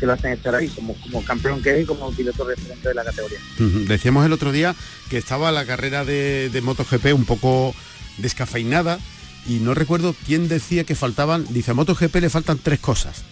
que 0.00 0.06
lo 0.06 0.14
hacen 0.14 0.32
estar 0.32 0.54
ahí, 0.54 0.68
como, 0.68 0.94
como 0.94 1.22
campeón 1.22 1.62
que 1.62 1.76
es 1.76 1.82
y 1.82 1.86
como 1.86 2.10
piloto 2.10 2.44
referente 2.44 2.88
de 2.88 2.94
la 2.94 3.04
categoría. 3.04 3.38
Decíamos 3.86 4.24
el 4.24 4.32
otro 4.32 4.50
día 4.50 4.74
que 5.10 5.18
estaba 5.18 5.52
la 5.52 5.66
carrera 5.66 6.06
de, 6.06 6.48
de 6.48 6.60
MotoGP 6.62 7.14
un 7.14 7.26
poco 7.26 7.74
descafeinada 8.16 8.98
y 9.46 9.58
no 9.58 9.74
recuerdo 9.74 10.14
quién 10.26 10.48
decía 10.48 10.84
que 10.84 10.94
faltaban, 10.94 11.44
dice 11.50 11.72
a 11.72 11.74
MotoGP 11.74 12.16
le 12.16 12.30
faltan 12.30 12.58
tres 12.58 12.80
cosas. 12.80 13.22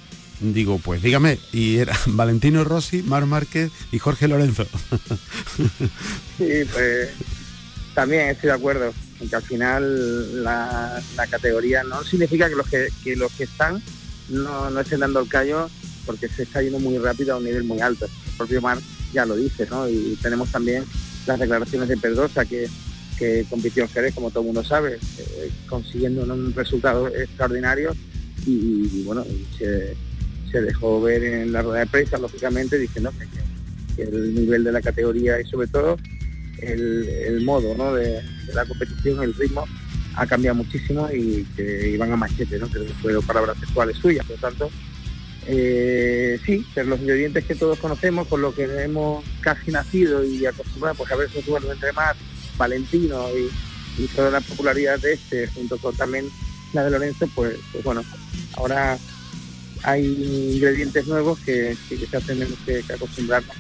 Digo, 0.41 0.79
pues 0.79 1.03
dígame, 1.03 1.39
y 1.53 1.79
era 1.79 1.99
Valentino 2.07 2.63
Rossi, 2.65 3.03
Mar 3.03 3.27
Márquez 3.27 3.73
y 3.91 3.99
Jorge 3.99 4.29
Lorenzo. 4.29 4.67
sí, 6.39 6.65
pues 6.73 7.11
también 7.95 8.29
estoy 8.29 8.49
de 8.49 8.55
acuerdo 8.55 8.93
en 9.21 9.29
que 9.29 9.37
al 9.37 9.43
final 9.43 10.45
la, 10.45 11.03
categoría 11.31 11.83
no 11.83 12.05
significa 12.05 12.49
que 12.49 12.55
los 12.55 12.69
que, 12.69 12.89
que 13.03 13.17
los 13.17 13.33
que 13.33 13.45
están 13.45 13.83
no, 14.29 14.71
no 14.71 14.81
estén 14.81 15.01
dando 15.01 15.21
el 15.21 15.29
callo 15.29 15.69
porque 16.09 16.27
se 16.27 16.45
está 16.45 16.63
yendo 16.63 16.81
muy 16.81 16.97
rápido 16.97 17.35
a 17.35 17.37
un 17.37 17.45
nivel 17.45 17.65
muy 17.65 17.81
alto. 17.81 18.07
El 18.07 18.37
propio 18.39 18.63
Mar 18.63 18.79
ya 19.13 19.27
lo 19.27 19.37
dice, 19.37 19.67
¿no? 19.71 19.87
Y 19.87 20.19
tenemos 20.23 20.51
también 20.51 20.85
las 21.27 21.39
declaraciones 21.39 21.87
de 21.87 21.99
Pedrosa 21.99 22.47
que, 22.47 22.67
que 23.19 23.45
compitió 23.51 23.83
en 23.83 23.91
Jerez, 23.91 24.15
como 24.15 24.31
todo 24.31 24.41
el 24.41 24.47
mundo 24.47 24.65
sabe, 24.65 24.95
eh, 24.95 25.51
consiguiendo 25.69 26.23
un 26.23 26.55
resultado 26.55 27.09
extraordinario 27.09 27.95
y, 28.47 29.03
bueno, 29.03 29.23
se, 29.59 29.95
dejó 30.63 31.03
ver 31.03 31.23
en 31.23 31.53
la 31.53 31.61
rueda 31.61 31.81
de 31.81 31.87
prensa, 31.89 32.17
lógicamente, 32.17 32.79
diciendo 32.79 33.13
que, 33.19 34.03
el 34.03 34.35
nivel 34.35 34.65
de 34.65 34.73
la 34.73 34.81
categoría 34.81 35.39
y 35.41 35.45
sobre 35.45 35.67
todo 35.67 35.99
el, 36.63 37.43
modo 37.45 37.75
¿no? 37.75 37.93
de, 37.93 38.23
la 38.55 38.65
competición, 38.65 39.23
el 39.23 39.35
ritmo, 39.35 39.67
ha 40.15 40.27
cambiado 40.27 40.55
muchísimo 40.55 41.07
y 41.13 41.45
que 41.55 41.91
iban 41.91 42.13
a 42.13 42.17
machete, 42.17 42.59
¿no? 42.59 42.71
que 42.71 42.79
fueron 43.03 43.23
palabras 43.27 43.59
sexuales 43.59 43.99
suyas, 43.99 44.25
por 44.25 44.37
lo 44.37 44.41
tanto, 44.41 44.71
eh, 45.51 46.39
sí, 46.45 46.65
pero 46.75 46.89
los 46.89 47.01
ingredientes 47.01 47.43
que 47.47 47.55
todos 47.55 47.79
conocemos, 47.79 48.29
por 48.29 48.39
lo 48.39 48.55
que 48.55 48.65
hemos 48.85 49.25
casi 49.41 49.71
nacido 49.71 50.23
y 50.23 50.45
acostumbrado 50.45 50.97
pues, 50.97 51.11
a 51.11 51.17
ver 51.17 51.31
duelos 51.47 51.73
entre 51.73 51.93
más 51.93 52.15
Valentino 52.59 53.29
y, 53.31 53.51
toda 54.15 54.31
la 54.31 54.41
popularidad 54.41 54.97
de 55.01 55.15
este, 55.15 55.49
junto 55.49 55.77
con 55.79 55.97
también 55.97 56.25
la 56.73 56.85
de 56.85 56.91
Lorenzo, 56.91 57.29
pues, 57.35 57.57
pues 57.73 57.83
bueno, 57.83 58.05
ahora 58.57 58.97
hay 59.83 60.53
ingredientes 60.55 61.09
nuevos 61.09 61.39
que, 61.41 61.77
que 61.89 61.97
quizás 61.97 62.25
tenemos 62.25 62.57
que, 62.65 62.85
acostumbrarnos 62.93 63.57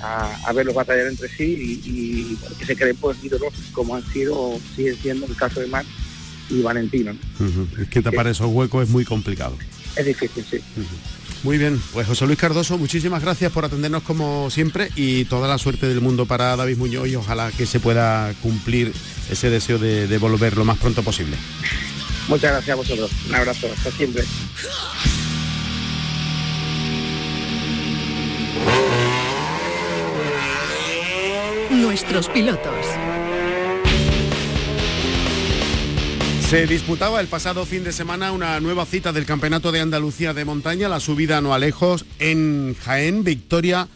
a, 0.00 0.48
a, 0.48 0.52
verlos 0.52 0.74
batallar 0.74 1.06
entre 1.06 1.28
sí 1.28 1.80
y, 1.84 2.36
que 2.58 2.64
se 2.64 2.74
creen 2.74 2.96
pues 2.96 3.22
ídolos 3.22 3.52
como 3.72 3.94
han 3.94 4.04
sido 4.12 4.34
o 4.34 4.60
siguen 4.74 4.96
siendo 4.96 5.26
el 5.26 5.36
caso 5.36 5.60
de 5.60 5.68
Mar 5.68 5.84
y 6.50 6.62
Valentino. 6.62 7.14
Es 7.80 7.88
que 7.88 8.02
tapar 8.02 8.26
esos 8.26 8.48
huecos 8.48 8.84
es 8.84 8.90
muy 8.90 9.04
complicado. 9.04 9.56
Es 9.96 10.06
difícil, 10.06 10.44
sí. 10.50 10.58
Muy 11.42 11.58
bien, 11.58 11.80
pues 11.92 12.06
José 12.06 12.24
Luis 12.26 12.38
Cardoso, 12.38 12.78
muchísimas 12.78 13.22
gracias 13.22 13.52
por 13.52 13.66
atendernos 13.66 14.02
como 14.02 14.50
siempre 14.50 14.88
y 14.96 15.26
toda 15.26 15.46
la 15.46 15.58
suerte 15.58 15.86
del 15.86 16.00
mundo 16.00 16.24
para 16.24 16.56
David 16.56 16.78
Muñoz 16.78 17.06
y 17.06 17.16
ojalá 17.16 17.52
que 17.52 17.66
se 17.66 17.80
pueda 17.80 18.32
cumplir 18.42 18.92
ese 19.30 19.50
deseo 19.50 19.78
de, 19.78 20.06
de 20.06 20.18
volver 20.18 20.56
lo 20.56 20.64
más 20.64 20.78
pronto 20.78 21.02
posible. 21.02 21.36
Muchas 22.28 22.52
gracias 22.52 22.72
a 22.72 22.76
vosotros. 22.76 23.10
Un 23.28 23.34
abrazo, 23.34 23.68
hasta 23.76 23.90
siempre. 23.90 24.24
Nuestros 31.70 32.28
pilotos. 32.28 32.86
Se 36.48 36.66
disputaba 36.66 37.20
el 37.20 37.26
pasado 37.26 37.64
fin 37.64 37.84
de 37.84 37.92
semana 37.92 38.30
una 38.30 38.60
nueva 38.60 38.84
cita 38.86 39.12
del 39.12 39.24
Campeonato 39.24 39.72
de 39.72 39.80
Andalucía 39.80 40.34
de 40.34 40.44
Montaña, 40.44 40.88
la 40.88 41.00
subida 41.00 41.40
no 41.40 41.54
a 41.54 41.58
lejos 41.58 42.04
en 42.18 42.76
Jaén, 42.80 43.24
victoria 43.24 43.88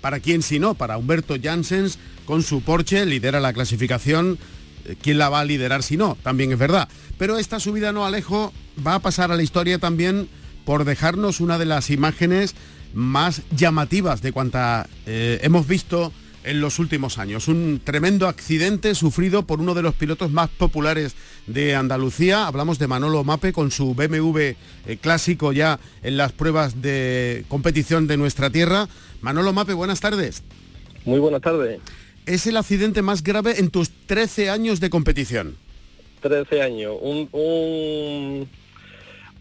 para 0.00 0.20
quién 0.20 0.42
si 0.42 0.58
no, 0.58 0.74
para 0.74 0.98
Humberto 0.98 1.36
Janssens 1.40 1.98
con 2.26 2.42
su 2.42 2.62
Porsche, 2.62 3.06
lidera 3.06 3.40
la 3.40 3.52
clasificación, 3.52 4.38
eh, 4.84 4.96
¿quién 5.00 5.16
la 5.16 5.28
va 5.28 5.40
a 5.40 5.44
liderar 5.44 5.82
si 5.82 5.96
no? 5.96 6.18
También 6.22 6.52
es 6.52 6.58
verdad. 6.58 6.88
Pero 7.18 7.38
esta 7.38 7.60
subida 7.60 7.92
no 7.92 8.04
a 8.04 8.10
lejos 8.10 8.52
va 8.84 8.96
a 8.96 9.00
pasar 9.00 9.30
a 9.30 9.36
la 9.36 9.42
historia 9.42 9.78
también 9.78 10.28
por 10.66 10.84
dejarnos 10.84 11.40
una 11.40 11.56
de 11.56 11.66
las 11.66 11.88
imágenes 11.88 12.54
más 12.94 13.42
llamativas 13.56 14.22
de 14.22 14.32
cuanta 14.32 14.88
eh, 15.06 15.38
hemos 15.42 15.66
visto 15.66 16.12
en 16.44 16.60
los 16.60 16.78
últimos 16.78 17.18
años. 17.18 17.48
Un 17.48 17.80
tremendo 17.82 18.28
accidente 18.28 18.94
sufrido 18.94 19.46
por 19.46 19.60
uno 19.60 19.74
de 19.74 19.82
los 19.82 19.94
pilotos 19.94 20.30
más 20.30 20.48
populares 20.50 21.14
de 21.46 21.74
Andalucía. 21.74 22.46
Hablamos 22.46 22.78
de 22.78 22.88
Manolo 22.88 23.24
Mape 23.24 23.52
con 23.52 23.70
su 23.70 23.94
BMW 23.94 24.38
eh, 24.38 24.56
clásico 25.00 25.52
ya 25.52 25.78
en 26.02 26.16
las 26.16 26.32
pruebas 26.32 26.82
de 26.82 27.44
competición 27.48 28.06
de 28.06 28.16
nuestra 28.16 28.50
tierra. 28.50 28.88
Manolo 29.20 29.52
Mape, 29.52 29.72
buenas 29.74 30.00
tardes. 30.00 30.42
Muy 31.04 31.18
buenas 31.18 31.42
tardes. 31.42 31.80
Es 32.26 32.46
el 32.46 32.56
accidente 32.56 33.02
más 33.02 33.22
grave 33.22 33.58
en 33.58 33.70
tus 33.70 33.90
13 34.06 34.50
años 34.50 34.80
de 34.80 34.90
competición. 34.90 35.56
13 36.20 36.62
años. 36.62 36.96
Un, 37.00 37.28
un 37.32 38.48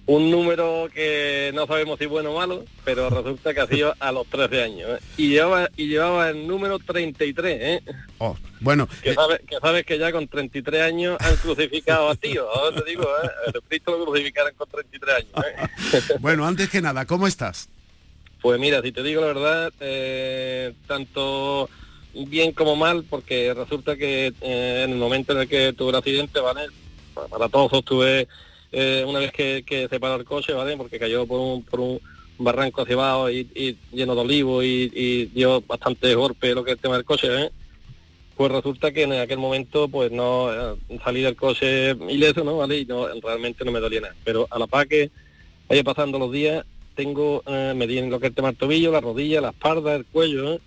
un 0.05 0.31
número 0.31 0.89
que 0.93 1.51
no 1.53 1.67
sabemos 1.67 1.99
si 1.99 2.05
bueno 2.05 2.31
o 2.31 2.37
malo, 2.37 2.65
pero 2.83 3.09
resulta 3.09 3.53
que 3.53 3.61
ha 3.61 3.67
sido 3.67 3.93
a 3.99 4.11
los 4.11 4.27
13 4.27 4.63
años. 4.63 4.89
¿eh? 4.89 4.99
Y, 5.17 5.29
llevaba, 5.29 5.69
y 5.77 5.87
llevaba 5.87 6.29
el 6.29 6.47
número 6.47 6.79
33, 6.79 7.57
¿eh? 7.61 7.83
Oh, 8.17 8.35
bueno. 8.59 8.87
Que, 9.03 9.13
sabes, 9.13 9.85
que 9.85 9.97
ya 9.97 10.11
con 10.11 10.27
33 10.27 10.81
años 10.81 11.17
han 11.19 11.35
crucificado 11.37 12.09
a 12.09 12.15
tío. 12.15 12.49
Ahora 12.49 12.81
te 12.81 12.89
digo, 12.89 13.03
¿eh? 13.03 13.29
El 13.53 13.61
Cristo 13.63 13.97
lo 13.97 14.05
crucificaron 14.05 14.53
con 14.55 14.69
33 14.69 15.15
años. 15.15 15.31
¿eh? 15.45 16.15
bueno, 16.19 16.45
antes 16.45 16.69
que 16.69 16.81
nada, 16.81 17.05
¿cómo 17.05 17.27
estás? 17.27 17.69
Pues 18.41 18.59
mira, 18.59 18.81
si 18.81 18.91
te 18.91 19.03
digo 19.03 19.21
la 19.21 19.27
verdad, 19.27 19.73
eh, 19.79 20.73
tanto 20.87 21.69
bien 22.13 22.53
como 22.53 22.75
mal, 22.75 23.05
porque 23.07 23.53
resulta 23.53 23.95
que 23.95 24.33
en 24.41 24.91
el 24.91 24.97
momento 24.97 25.33
en 25.33 25.41
el 25.41 25.47
que 25.47 25.73
tuve 25.73 25.91
el 25.91 25.95
accidente, 25.95 26.39
¿vale? 26.39 26.67
Para 27.29 27.49
todos 27.49 27.71
estuve 27.71 28.27
eh, 28.71 29.03
una 29.07 29.19
vez 29.19 29.31
que, 29.31 29.87
se 29.89 29.99
paró 29.99 30.15
el 30.15 30.25
coche, 30.25 30.53
¿vale? 30.53 30.77
Porque 30.77 30.99
cayó 30.99 31.25
por 31.25 31.39
un, 31.39 31.63
por 31.63 31.79
un 31.79 31.99
barranco 32.37 32.81
hacia 32.81 32.95
abajo 32.95 33.29
y, 33.29 33.77
lleno 33.91 34.15
de 34.15 34.21
olivo 34.21 34.63
y, 34.63 35.25
dio 35.33 35.61
bastante 35.61 36.15
golpe 36.15 36.53
lo 36.55 36.63
que 36.63 36.71
es 36.71 36.77
el 36.77 36.81
tema 36.81 36.95
del 36.95 37.05
coche, 37.05 37.27
¿eh? 37.45 37.51
Pues 38.35 38.51
resulta 38.51 38.91
que 38.91 39.03
en 39.03 39.13
aquel 39.13 39.37
momento 39.37 39.87
pues 39.87 40.11
no 40.11 40.51
eh, 40.51 40.75
salí 41.03 41.21
del 41.21 41.35
coche 41.35 41.91
ileso, 42.09 42.43
¿no? 42.43 42.57
¿Vale? 42.57 42.79
Y 42.79 42.85
no, 42.85 43.07
realmente 43.21 43.63
no 43.65 43.71
me 43.71 43.79
dolía 43.79 44.01
nada. 44.01 44.15
Pero 44.23 44.47
a 44.49 44.57
la 44.57 44.67
par 44.67 44.87
que 44.87 45.11
vaya 45.67 45.83
pasando 45.83 46.17
los 46.17 46.31
días, 46.31 46.65
tengo, 46.95 47.43
me 47.47 47.87
di 47.87 48.01
lo 48.01 48.19
que 48.19 48.27
es 48.27 48.29
el 48.29 48.35
tema 48.35 48.49
del 48.49 48.57
tobillo, 48.57 48.91
la 48.91 49.01
rodilla, 49.01 49.41
la 49.41 49.49
espalda, 49.49 49.95
el 49.95 50.05
cuello, 50.05 50.53
¿eh? 50.53 50.59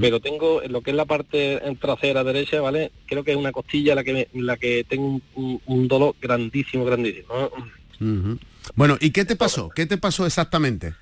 Pero 0.00 0.20
tengo 0.20 0.62
en 0.62 0.72
lo 0.72 0.80
que 0.80 0.90
es 0.90 0.96
la 0.96 1.04
parte 1.04 1.60
trasera 1.80 2.22
derecha, 2.24 2.60
¿vale? 2.60 2.92
Creo 3.06 3.24
que 3.24 3.32
es 3.32 3.36
una 3.36 3.52
costilla 3.52 3.94
la 3.94 4.04
que 4.04 4.28
la 4.34 4.56
que 4.56 4.84
tengo 4.88 5.20
un, 5.34 5.88
dolor 5.88 6.14
grandísimo, 6.20 6.84
grandísimo. 6.84 7.50
Bueno, 8.74 8.96
¿y 9.00 9.10
qué 9.10 9.24
te 9.24 9.36
pasó? 9.36 9.70
¿Qué 9.70 9.86
te 9.86 9.98
pasó 9.98 10.26
exactamente? 10.26 10.94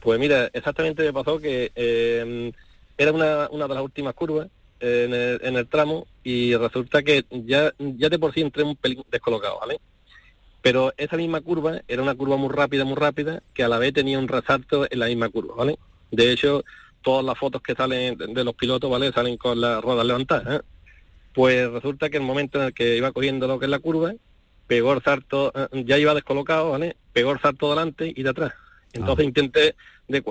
Pues 0.00 0.18
mira, 0.20 0.50
exactamente 0.52 1.02
me 1.02 1.12
pasó 1.12 1.38
que 1.38 1.72
em, 1.74 2.52
era 2.96 3.12
una, 3.12 3.48
una, 3.50 3.68
de 3.68 3.74
las 3.74 3.82
últimas 3.82 4.14
curvas 4.14 4.48
en 4.80 5.14
el, 5.14 5.40
en 5.42 5.56
el, 5.56 5.66
tramo 5.66 6.06
y 6.22 6.54
resulta 6.56 7.02
que 7.02 7.24
ya, 7.30 7.72
ya 7.78 8.08
de 8.08 8.18
por 8.18 8.34
sí 8.34 8.42
entré 8.42 8.62
un 8.62 8.76
pelín 8.76 9.02
descolocado, 9.10 9.60
¿vale? 9.60 9.80
Pero 10.60 10.92
esa 10.96 11.16
misma 11.16 11.40
curva 11.40 11.82
era 11.88 12.02
una 12.02 12.14
curva 12.14 12.36
muy 12.36 12.50
rápida, 12.50 12.84
muy 12.84 12.96
rápida, 12.96 13.42
que 13.54 13.64
a 13.64 13.68
la 13.68 13.78
vez 13.78 13.92
tenía 13.92 14.18
un 14.18 14.28
resalto 14.28 14.86
en 14.90 14.98
la 14.98 15.06
misma 15.06 15.28
curva, 15.28 15.54
¿vale? 15.56 15.78
De 16.10 16.32
hecho, 16.32 16.64
todas 17.04 17.24
las 17.24 17.38
fotos 17.38 17.62
que 17.62 17.74
salen 17.74 18.16
de 18.16 18.44
los 18.44 18.54
pilotos, 18.54 18.90
¿vale? 18.90 19.12
Salen 19.12 19.36
con 19.36 19.60
las 19.60 19.80
ruedas 19.80 20.06
levantadas. 20.06 20.56
¿eh? 20.56 20.60
Pues 21.32 21.70
resulta 21.70 22.10
que 22.10 22.16
el 22.16 22.22
momento 22.24 22.58
en 22.58 22.66
el 22.66 22.74
que 22.74 22.96
iba 22.96 23.12
cogiendo 23.12 23.46
lo 23.46 23.58
que 23.58 23.66
es 23.66 23.70
la 23.70 23.78
curva, 23.78 24.14
pegó 24.66 24.94
el 24.94 25.02
salto, 25.02 25.52
eh, 25.54 25.84
ya 25.86 25.98
iba 25.98 26.14
descolocado, 26.14 26.70
¿vale? 26.70 26.96
Pegó 27.12 27.32
el 27.32 27.40
salto 27.40 27.70
delante 27.70 28.12
y 28.14 28.22
de 28.22 28.30
atrás. 28.30 28.54
Entonces 28.94 29.26
ah. 29.26 29.28
intenté 29.28 29.74
de, 30.08 30.22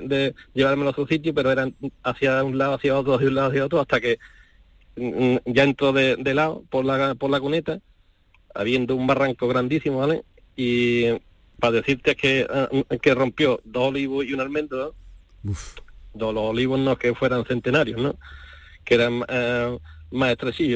de, 0.00 0.34
llevármelo 0.52 0.90
a 0.90 0.94
su 0.94 1.06
sitio, 1.06 1.32
pero 1.32 1.52
eran 1.52 1.74
hacia 2.02 2.42
un 2.42 2.58
lado, 2.58 2.74
hacia 2.74 2.98
otro, 2.98 3.18
de 3.18 3.28
un 3.28 3.34
lado, 3.34 3.48
hacia 3.48 3.64
otro, 3.64 3.80
hasta 3.80 4.00
que 4.00 4.18
mm, 4.96 5.36
ya 5.46 5.62
entró 5.62 5.92
de, 5.92 6.16
lado 6.34 6.64
por 6.68 6.84
la, 6.84 7.14
por 7.14 7.30
la 7.30 7.40
cuneta, 7.40 7.78
habiendo 8.54 8.96
un 8.96 9.06
barranco 9.06 9.46
grandísimo, 9.46 9.98
¿vale? 9.98 10.24
Y 10.56 11.10
para 11.60 11.72
decirte 11.72 12.16
que, 12.16 12.46
eh, 12.50 12.98
que 13.00 13.14
rompió 13.14 13.60
dos 13.64 13.88
olivos 13.88 14.24
y 14.24 14.32
un 14.32 14.40
almendro, 14.40 14.94
los 16.32 16.42
olivos 16.44 16.78
no 16.78 16.96
que 16.98 17.14
fueran 17.14 17.44
centenarios, 17.44 18.00
¿no? 18.00 18.16
Que 18.84 18.94
eran 18.94 19.22
eh, 19.28 19.78
más 20.10 20.30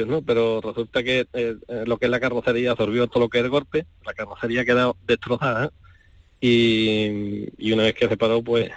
¿no? 0.07 0.21
Pero 0.21 0.61
resulta 0.61 1.03
que 1.03 1.27
eh, 1.33 1.55
eh, 1.67 1.83
lo 1.85 1.97
que 1.97 2.05
es 2.05 2.11
la 2.11 2.19
carrocería 2.19 2.71
absorbió 2.71 3.07
todo 3.07 3.21
lo 3.23 3.29
que 3.29 3.39
es 3.39 3.43
el 3.45 3.49
golpe, 3.49 3.85
la 4.05 4.13
carrocería 4.13 4.61
ha 4.61 4.65
quedado 4.65 4.97
destrozada 5.07 5.71
y, 6.39 7.47
y 7.57 7.71
una 7.71 7.83
vez 7.83 7.93
que 7.95 8.07
se 8.07 8.17
paró, 8.17 8.41
pues 8.41 8.69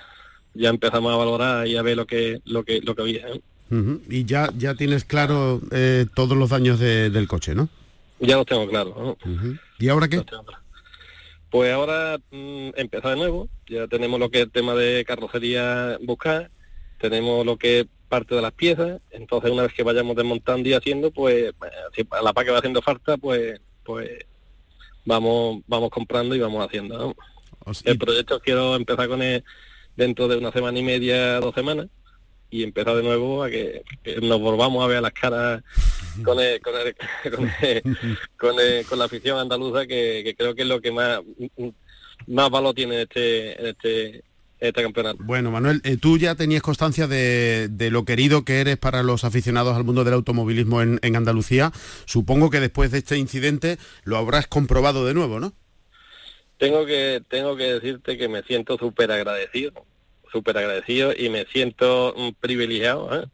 ya 0.54 0.68
empezamos 0.70 1.12
a 1.12 1.16
valorar 1.16 1.66
y 1.66 1.76
a 1.76 1.82
ver 1.82 1.96
lo 1.96 2.06
que 2.06 2.40
lo 2.44 2.62
que 2.64 2.80
lo 2.80 2.94
que 2.94 3.02
había. 3.02 3.28
¿eh? 3.28 3.40
Y 4.08 4.24
ya 4.24 4.50
ya 4.56 4.74
tienes 4.74 5.04
claro 5.04 5.60
eh, 5.72 6.06
todos 6.14 6.36
los 6.36 6.50
daños 6.50 6.78
de- 6.78 7.10
del 7.10 7.26
coche, 7.26 7.54
¿no? 7.54 7.68
Ya 8.20 8.36
los 8.36 8.46
tengo 8.46 8.68
claro. 8.68 9.16
¿no? 9.24 9.58
¿Y 9.80 9.88
ahora 9.88 10.06
qué? 10.08 10.22
Pues 11.50 11.72
ahora 11.72 12.18
mm, 12.30 12.70
empezar 12.76 13.10
de 13.12 13.16
nuevo, 13.16 13.48
ya 13.68 13.86
tenemos 13.88 14.18
lo 14.20 14.30
que 14.30 14.38
es 14.38 14.44
el 14.44 14.50
tema 14.52 14.74
de 14.74 15.04
carrocería 15.04 15.98
buscar, 16.02 16.50
tenemos 17.08 17.44
lo 17.46 17.56
que 17.56 17.80
es 17.80 17.86
parte 18.08 18.34
de 18.34 18.42
las 18.42 18.52
piezas, 18.52 19.00
entonces 19.10 19.50
una 19.50 19.62
vez 19.62 19.72
que 19.72 19.82
vayamos 19.82 20.14
desmontando 20.16 20.68
y 20.68 20.74
haciendo, 20.74 21.10
pues 21.10 21.50
eh, 21.50 21.52
si 21.94 22.06
a 22.10 22.22
la 22.22 22.32
par 22.32 22.44
que 22.44 22.50
va 22.52 22.58
haciendo 22.58 22.82
falta, 22.82 23.16
pues 23.16 23.60
pues 23.84 24.10
vamos 25.04 25.62
vamos 25.66 25.90
comprando 25.90 26.34
y 26.34 26.40
vamos 26.40 26.64
haciendo. 26.64 26.96
¿no? 26.98 27.14
El 27.84 27.98
proyecto 27.98 28.40
quiero 28.40 28.76
empezar 28.76 29.08
con 29.08 29.22
él 29.22 29.42
dentro 29.96 30.28
de 30.28 30.36
una 30.36 30.52
semana 30.52 30.78
y 30.78 30.82
media, 30.82 31.40
dos 31.40 31.54
semanas, 31.54 31.86
y 32.50 32.62
empezar 32.62 32.94
de 32.96 33.02
nuevo 33.02 33.42
a 33.42 33.50
que, 33.50 33.82
que 34.02 34.20
nos 34.20 34.40
volvamos 34.40 34.84
a 34.84 34.86
ver 34.88 35.02
las 35.02 35.12
caras 35.12 35.62
con, 36.24 36.38
el- 36.40 36.60
con, 36.60 36.74
el- 36.76 36.94
con, 37.34 37.50
el- 37.62 37.82
con, 38.38 38.60
el- 38.60 38.86
con 38.86 38.98
la 38.98 39.04
afición 39.06 39.38
andaluza, 39.38 39.86
que, 39.86 40.22
que 40.24 40.34
creo 40.36 40.54
que 40.54 40.62
es 40.62 40.68
lo 40.68 40.80
que 40.80 40.92
más 40.92 41.20
más 42.26 42.48
valor 42.50 42.74
tiene 42.74 42.94
en 42.96 43.00
este, 43.02 43.60
en 43.60 43.66
este, 43.66 44.24
este 44.60 44.82
campeonato. 44.82 45.18
Bueno, 45.22 45.50
Manuel, 45.50 45.80
eh, 45.84 45.96
tú 45.96 46.18
ya 46.18 46.34
tenías 46.34 46.62
constancia 46.62 47.06
de, 47.06 47.68
de 47.68 47.90
lo 47.90 48.04
querido 48.04 48.44
que 48.44 48.60
eres 48.60 48.76
para 48.76 49.02
los 49.02 49.24
aficionados 49.24 49.76
al 49.76 49.84
mundo 49.84 50.04
del 50.04 50.14
automovilismo 50.14 50.80
en, 50.82 50.98
en 51.02 51.16
Andalucía. 51.16 51.72
Supongo 52.06 52.50
que 52.50 52.60
después 52.60 52.90
de 52.90 52.98
este 52.98 53.18
incidente 53.18 53.78
lo 54.04 54.16
habrás 54.16 54.46
comprobado 54.46 55.04
de 55.06 55.14
nuevo, 55.14 55.40
¿no? 55.40 55.52
Tengo 56.58 56.86
que, 56.86 57.22
tengo 57.28 57.56
que 57.56 57.74
decirte 57.74 58.16
que 58.16 58.28
me 58.28 58.42
siento 58.42 58.78
súper 58.78 59.10
agradecido, 59.10 59.72
súper 60.30 60.56
agradecido 60.58 61.12
y 61.16 61.28
me 61.28 61.44
siento 61.46 62.14
mm, 62.16 62.28
privilegiado, 62.40 63.22
¿eh? 63.22 63.26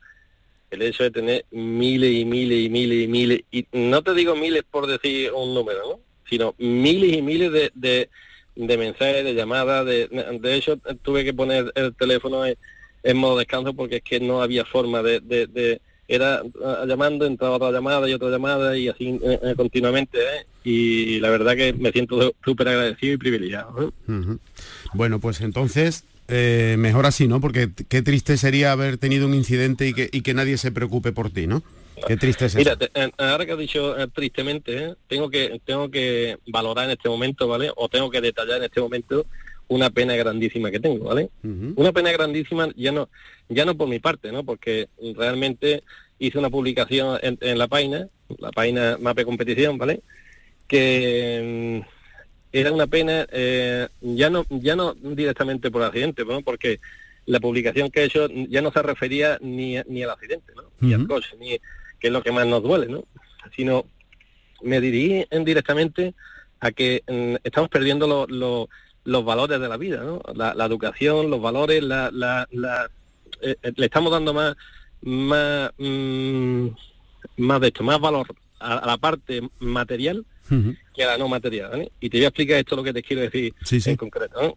El 0.71 0.83
hecho 0.83 1.03
de 1.03 1.11
tener 1.11 1.45
miles 1.51 2.13
y 2.13 2.25
miles 2.25 2.61
y 2.61 2.69
miles 2.69 3.05
y 3.05 3.09
miles, 3.09 3.41
y 3.51 3.67
no 3.73 4.03
te 4.03 4.15
digo 4.15 4.37
miles 4.37 4.63
por 4.71 4.87
decir 4.87 5.33
un 5.33 5.53
número, 5.53 5.81
¿no? 5.81 6.01
Sino 6.29 6.55
miles 6.59 7.17
y 7.17 7.23
miles 7.23 7.51
de, 7.51 7.73
de, 7.75 8.09
de 8.57 8.77
mensajes, 8.77 9.25
de 9.25 9.35
llamadas, 9.35 9.87
de, 9.87 10.09
de 10.41 10.55
hecho 10.55 10.77
tuve 11.03 11.25
que 11.25 11.33
poner 11.35 11.73
el 11.75 11.95
teléfono 11.95 12.45
en, 12.45 13.17
modo 13.17 13.39
descanso 13.39 13.73
porque 13.75 13.97
es 13.97 14.03
que 14.03 14.21
no 14.21 14.43
había 14.43 14.65
forma 14.65 15.03
de, 15.03 15.21
de, 15.21 15.47
de- 15.47 15.81
era 16.09 16.43
ah, 16.65 16.85
llamando, 16.89 17.25
entraba 17.25 17.55
otra 17.57 17.71
llamada 17.71 18.09
y 18.09 18.13
otra 18.15 18.31
llamada 18.31 18.77
y 18.77 18.89
así 18.89 19.19
eh, 19.23 19.39
eh, 19.43 19.55
continuamente, 19.57 20.19
¿eh? 20.19 20.47
y 20.65 21.21
la 21.21 21.31
verdad 21.31 21.55
que 21.55 21.73
me 21.73 21.93
siento 21.93 22.35
súper 22.45 22.69
agradecido 22.69 23.15
y 23.15 23.17
privilegiado. 23.17 23.93
Bueno, 24.93 25.21
pues 25.21 25.41
entonces 25.41 26.05
mejor 26.29 27.07
así, 27.07 27.27
¿no? 27.29 27.41
Porque 27.41 27.71
qué 27.89 28.03
triste 28.03 28.37
sería 28.37 28.73
haber 28.73 28.99
tenido 28.99 29.27
un 29.27 29.35
incidente 29.35 29.89
y 29.89 29.95
que, 29.95 30.09
y 30.13 30.23
que 30.23 30.35
nadie 30.35 30.59
se 30.59 30.71
preocupe 30.73 31.13
por 31.13 31.31
ti, 31.31 31.47
¿no? 31.47 31.63
Qué 32.07 32.17
triste 32.17 32.47
es 32.47 32.55
Mira, 32.57 32.77
te- 32.77 32.91
eh, 32.95 33.11
ahora 33.19 33.45
que 33.47 33.53
has 33.53 33.59
dicho 33.59 33.99
eh, 33.99 34.07
tristemente, 34.13 34.77
¿eh? 34.85 34.95
tengo 35.09 35.29
que 35.31 35.61
tengo 35.65 35.91
que 35.91 36.39
valorar 36.47 36.87
en 36.87 36.93
este 36.93 37.09
momento, 37.09 37.47
¿vale? 37.49 37.71
O 37.77 37.89
tengo 37.89 38.11
que 38.11 38.21
detallar 38.21 38.59
en 38.59 38.65
este 38.65 38.81
momento 38.81 39.27
una 39.69 39.91
pena 39.91 40.17
grandísima 40.17 40.71
que 40.71 40.81
tengo, 40.81 41.07
¿vale? 41.07 41.31
Una 41.77 41.93
pena 41.93 42.11
grandísima 42.13 42.69
ya 42.77 42.93
no 42.93 43.09
ya 43.49 43.65
no 43.65 43.77
por 43.77 43.89
mi 43.89 43.99
parte, 43.99 44.33
¿no? 44.33 44.45
Porque 44.45 44.89
realmente 45.17 45.83
hice 46.19 46.39
una 46.39 46.51
publicación 46.51 47.19
en, 47.23 47.39
en 47.41 47.59
la 47.59 47.69
página, 47.69 48.09
la 48.39 48.51
página 48.53 48.97
Mape 49.01 49.25
Competición, 49.25 49.79
¿vale? 49.79 50.01
Que 50.69 51.83
mm, 51.85 51.89
era 52.53 52.73
una 52.73 52.87
pena 52.87 53.27
eh, 53.31 53.89
ya 54.01 54.31
no 54.31 54.45
ya 54.51 54.77
no 54.77 54.95
directamente 54.95 55.71
por 55.71 55.83
accidente, 55.83 56.25
¿no? 56.25 56.41
Porque 56.43 56.81
la 57.27 57.39
publicación 57.41 57.91
que 57.91 58.01
he 58.01 58.05
hecho 58.05 58.29
ya 58.49 58.61
no 58.63 58.73
se 58.73 58.83
refería 58.83 59.39
ni, 59.41 59.77
a- 59.77 59.85
ni 59.89 60.03
al 60.03 60.11
accidente, 60.11 60.53
¿no? 60.57 60.65
Ni 60.81 60.95
al 60.95 61.07
coche, 61.07 61.37
ni 61.39 61.59
que 62.01 62.07
es 62.09 62.13
lo 62.13 62.23
que 62.23 62.33
más 62.33 62.47
nos 62.47 62.63
duele, 62.63 62.87
¿no? 62.87 63.05
Sino 63.55 63.85
me 64.63 64.81
dirigí 64.81 65.27
en- 65.31 65.45
directamente 65.45 66.15
a 66.61 66.71
que 66.73 67.03
mm, 67.09 67.37
estamos 67.45 67.69
perdiendo 67.71 68.07
lo- 68.07 68.27
lo- 68.27 68.69
los 69.05 69.25
valores 69.25 69.61
de 69.61 69.69
la 69.69 69.77
vida, 69.77 70.03
¿no? 70.03 70.21
La, 70.35 70.55
la 70.55 70.65
educación, 70.67 71.31
los 71.31 71.41
valores, 71.41 71.83
la, 71.83 72.11
la- 72.13 72.47
la- 72.51 72.91
eh, 73.43 73.57
eh, 73.63 73.73
le 73.77 73.87
estamos 73.87 74.13
dando 74.13 74.35
más 74.35 74.57
más 75.03 75.71
mm, 75.79 76.67
más 77.39 77.61
de 77.61 77.69
esto, 77.69 77.83
más 77.83 77.99
valor 78.01 78.27
a, 78.59 78.79
a 78.79 78.87
la 78.87 78.97
parte 78.99 79.41
material 79.59 80.25
que 80.95 81.05
a 81.05 81.07
la 81.07 81.17
no 81.19 81.29
material, 81.29 81.71
¿vale? 81.71 81.93
Y 82.01 82.11
te 82.11 82.19
voy 82.19 82.25
a 82.25 82.29
explicar 82.29 82.59
esto 82.59 82.75
lo 82.77 82.83
que 82.83 82.93
te 82.93 83.03
quiero 83.03 83.23
decir 83.23 83.55
Sí, 83.65 83.81
sí. 83.81 83.91
en 83.91 83.97
concreto. 83.97 84.43
¿no? 84.43 84.57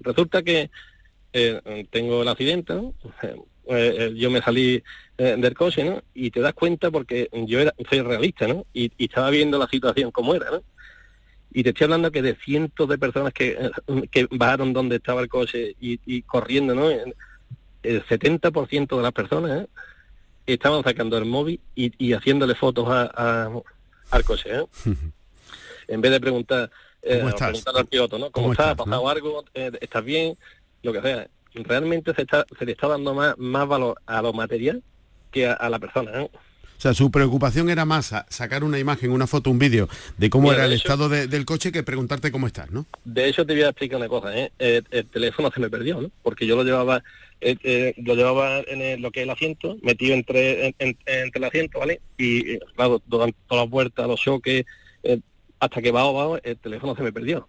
Resulta 0.00 0.42
que 0.42 0.70
eh, 1.32 1.86
tengo 1.90 2.22
el 2.22 2.28
accidente, 2.28 2.74
¿no? 2.74 2.94
Eh, 3.70 3.94
eh, 3.98 4.14
yo 4.16 4.30
me 4.30 4.42
salí 4.42 4.82
eh, 5.18 5.36
del 5.38 5.54
coche, 5.54 5.84
¿no? 5.84 6.02
Y 6.14 6.30
te 6.30 6.40
das 6.40 6.54
cuenta 6.54 6.90
porque 6.90 7.28
yo 7.46 7.60
era, 7.60 7.72
soy 7.88 8.00
realista, 8.00 8.46
¿no? 8.48 8.66
Y, 8.72 8.90
y 8.98 9.04
estaba 9.04 9.30
viendo 9.30 9.58
la 9.58 9.68
situación 9.68 10.10
como 10.10 10.34
era, 10.34 10.50
¿no? 10.50 10.62
Y 11.52 11.62
te 11.62 11.70
estoy 11.70 11.84
hablando 11.84 12.10
que 12.12 12.22
de 12.22 12.36
cientos 12.36 12.88
de 12.88 12.98
personas 12.98 13.32
que, 13.32 13.50
eh, 13.52 14.08
que 14.10 14.26
bajaron 14.30 14.72
donde 14.72 14.96
estaba 14.96 15.20
el 15.20 15.28
coche 15.28 15.74
y, 15.80 16.00
y 16.06 16.22
corriendo, 16.22 16.74
¿no? 16.74 16.90
El 16.90 18.06
70% 18.06 18.96
de 18.96 19.02
las 19.02 19.12
personas 19.12 19.66
estaban 20.46 20.82
sacando 20.82 21.16
el 21.16 21.24
móvil 21.24 21.60
y, 21.74 21.92
y 22.04 22.12
haciéndole 22.12 22.54
fotos 22.54 22.88
a, 22.88 23.10
a- 23.14 23.50
al 24.10 24.24
coche, 24.24 24.50
¿eh? 24.52 24.64
en 25.88 26.00
vez 26.00 26.10
de 26.12 26.20
preguntar, 26.20 26.70
eh, 27.02 27.16
¿Cómo 27.16 27.28
estás? 27.28 27.48
preguntarle 27.48 27.80
al 27.80 27.86
piloto, 27.86 28.18
¿no? 28.18 28.30
¿Cómo, 28.30 28.32
¿Cómo 28.44 28.52
estás? 28.52 28.66
¿Ha 28.66 28.70
estás, 28.72 28.86
pasado 28.86 29.02
no? 29.02 29.08
algo? 29.08 29.44
¿Estás 29.54 30.04
bien? 30.04 30.36
Lo 30.82 30.92
que 30.92 31.02
sea. 31.02 31.28
Realmente 31.54 32.14
se, 32.14 32.22
está, 32.22 32.46
se 32.58 32.64
le 32.64 32.72
está 32.72 32.88
dando 32.88 33.14
más, 33.14 33.36
más 33.38 33.66
valor 33.66 34.00
a 34.06 34.22
lo 34.22 34.32
material 34.32 34.82
que 35.32 35.46
a, 35.48 35.52
a 35.54 35.68
la 35.68 35.78
persona. 35.78 36.22
¿eh? 36.22 36.30
O 36.32 36.80
sea, 36.80 36.94
su 36.94 37.10
preocupación 37.10 37.68
era 37.68 37.84
más 37.84 38.14
sacar 38.28 38.64
una 38.64 38.78
imagen, 38.78 39.10
una 39.12 39.26
foto, 39.26 39.50
un 39.50 39.58
vídeo 39.58 39.88
de 40.16 40.30
cómo 40.30 40.44
Mira, 40.44 40.54
era 40.54 40.62
de 40.62 40.68
el 40.68 40.80
hecho- 40.80 40.88
estado 40.88 41.08
de- 41.10 41.26
del 41.26 41.44
coche 41.44 41.72
que 41.72 41.82
preguntarte 41.82 42.32
cómo 42.32 42.46
estás, 42.46 42.70
¿no? 42.70 42.86
De 43.04 43.28
hecho, 43.28 43.44
te 43.44 43.52
voy 43.52 43.62
a 43.64 43.68
explicar 43.68 43.98
una 43.98 44.08
cosa, 44.08 44.34
¿eh? 44.36 44.50
El, 44.58 44.86
el 44.90 45.06
teléfono 45.06 45.50
se 45.52 45.60
me 45.60 45.68
perdió, 45.68 46.00
¿no? 46.00 46.10
Porque 46.22 46.46
yo 46.46 46.56
lo 46.56 46.64
llevaba, 46.64 47.02
eh, 47.42 47.56
eh, 47.64 47.94
lo 47.98 48.14
llevaba 48.14 48.60
en 48.60 48.80
el- 48.80 49.02
lo 49.02 49.10
que 49.10 49.20
es 49.20 49.24
el 49.24 49.30
asiento, 49.30 49.76
metido 49.82 50.14
entre, 50.14 50.68
en- 50.68 50.74
en- 50.78 50.98
entre 51.06 51.38
el 51.38 51.44
asiento, 51.44 51.80
¿vale? 51.80 52.00
Y, 52.16 52.52
eh, 52.52 52.60
claro, 52.76 53.02
durante 53.06 53.36
todas 53.46 53.64
las 53.64 53.70
vueltas, 53.70 54.06
los 54.08 54.20
choques, 54.20 54.64
hasta 55.58 55.82
que 55.82 55.90
bajo, 55.90 56.14
bajo, 56.14 56.38
el 56.42 56.56
teléfono 56.56 56.96
se 56.96 57.02
me 57.02 57.12
perdió. 57.12 57.46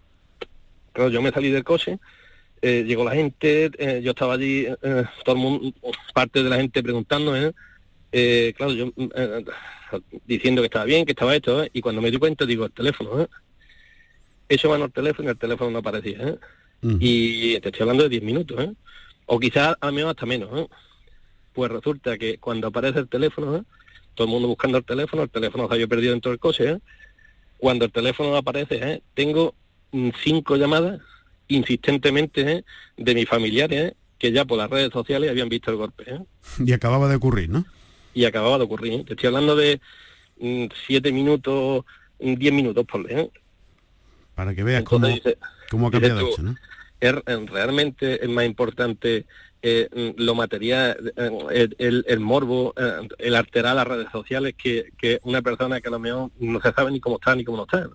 Claro, 0.92 1.08
yo 1.08 1.22
me 1.22 1.30
salí 1.30 1.50
del 1.50 1.64
coche, 1.64 1.98
eh, 2.62 2.84
llegó 2.86 3.04
la 3.04 3.12
gente, 3.12 3.70
eh, 3.76 4.00
yo 4.02 4.12
estaba 4.12 4.34
allí, 4.34 4.66
eh, 4.66 5.04
todo 5.24 5.34
el 5.34 5.40
mundo, 5.42 5.72
parte 6.14 6.42
de 6.44 6.48
la 6.48 6.56
gente 6.56 6.82
preguntándome. 6.82 7.52
Eh, 8.12 8.54
claro, 8.56 8.72
yo 8.72 8.86
mm, 8.86 9.08
eh, 9.16 9.44
diciendo 10.26 10.62
que 10.62 10.66
estaba 10.66 10.84
bien, 10.84 11.04
que 11.04 11.12
estaba 11.12 11.34
esto, 11.34 11.64
¿eh? 11.64 11.70
y 11.72 11.80
cuando 11.80 12.00
me 12.00 12.10
di 12.10 12.18
cuenta 12.18 12.46
digo, 12.46 12.64
el 12.64 12.72
teléfono, 12.72 13.20
¿eh? 13.20 13.28
Eso 14.48 14.68
mano 14.68 14.84
al 14.84 14.92
teléfono 14.92 15.28
y 15.28 15.32
el 15.32 15.38
teléfono 15.38 15.70
no 15.70 15.78
aparecía, 15.78 16.18
¿eh? 16.20 16.38
Y 16.98 17.60
te 17.60 17.68
estoy 17.68 17.82
hablando 17.82 18.02
de 18.04 18.08
10 18.08 18.22
minutos, 18.22 18.60
¿eh? 18.60 18.72
O 19.26 19.38
quizás 19.38 19.76
al 19.80 19.92
menos 19.92 20.10
hasta 20.10 20.26
menos, 20.26 20.50
¿eh? 20.58 20.68
Pues 21.52 21.70
resulta 21.70 22.16
que 22.18 22.38
cuando 22.38 22.68
aparece 22.68 23.00
el 23.00 23.08
teléfono, 23.08 23.56
¿eh? 23.56 23.62
todo 24.14 24.26
el 24.26 24.32
mundo 24.32 24.48
buscando 24.48 24.78
el 24.78 24.84
teléfono, 24.84 25.22
el 25.22 25.30
teléfono 25.30 25.68
se 25.68 25.74
había 25.74 25.86
perdido 25.86 26.12
dentro 26.12 26.30
del 26.30 26.40
coche, 26.40 26.70
¿eh? 26.70 26.78
Cuando 27.58 27.84
el 27.84 27.92
teléfono 27.92 28.36
aparece, 28.36 28.76
¿eh? 28.76 29.02
tengo 29.14 29.54
mm, 29.92 30.10
cinco 30.22 30.56
llamadas 30.56 31.00
insistentemente 31.48 32.40
¿eh? 32.50 32.64
de 32.96 33.14
mis 33.14 33.28
familiares 33.28 33.92
¿eh? 33.92 33.96
que 34.18 34.32
ya 34.32 34.44
por 34.44 34.58
las 34.58 34.70
redes 34.70 34.90
sociales 34.92 35.30
habían 35.30 35.48
visto 35.48 35.70
el 35.70 35.76
golpe, 35.76 36.04
¿eh? 36.06 36.20
Y 36.64 36.72
acababa 36.72 37.08
de 37.08 37.16
ocurrir, 37.16 37.48
¿no? 37.50 37.64
y 38.14 38.26
acababa 38.26 38.58
de 38.58 38.64
ocurrir. 38.64 39.04
Te 39.06 39.14
estoy 39.14 39.28
hablando 39.28 39.56
de 39.56 39.80
mm, 40.38 40.66
siete 40.86 41.10
minutos, 41.12 41.84
mm, 42.20 42.34
diez 42.34 42.52
minutos 42.52 42.84
por 42.84 43.04
ley. 43.04 43.30
Para 44.34 44.54
que 44.54 44.62
veas 44.62 44.80
Entonces 44.80 45.08
cómo, 45.10 45.14
dice- 45.30 45.38
cómo 45.70 45.88
ha 45.88 45.90
cambiado 45.90 46.20
tú, 46.20 46.28
esto, 46.28 46.42
¿no? 46.42 46.56
es 47.00 47.14
realmente 47.50 48.22
es 48.24 48.28
más 48.30 48.44
importante 48.44 49.26
eh, 49.62 49.88
mm, 49.94 50.20
lo 50.22 50.34
material, 50.34 51.12
el, 51.50 51.74
el- 51.78 52.04
el 52.06 52.20
morbo, 52.20 52.74
el 53.18 53.34
alterar 53.34 53.76
las 53.76 53.86
redes 53.86 54.08
sociales 54.12 54.54
que, 54.62 54.90
que 54.98 55.20
una 55.22 55.40
persona 55.40 55.80
que 55.80 55.88
a 55.88 55.92
lo 55.92 55.98
mejor 55.98 56.30
no 56.38 56.60
se 56.60 56.72
sabe 56.72 56.90
ni 56.90 57.00
cómo 57.00 57.16
está 57.16 57.34
ni 57.34 57.44
cómo 57.44 57.58
no 57.58 57.62
está. 57.64 57.88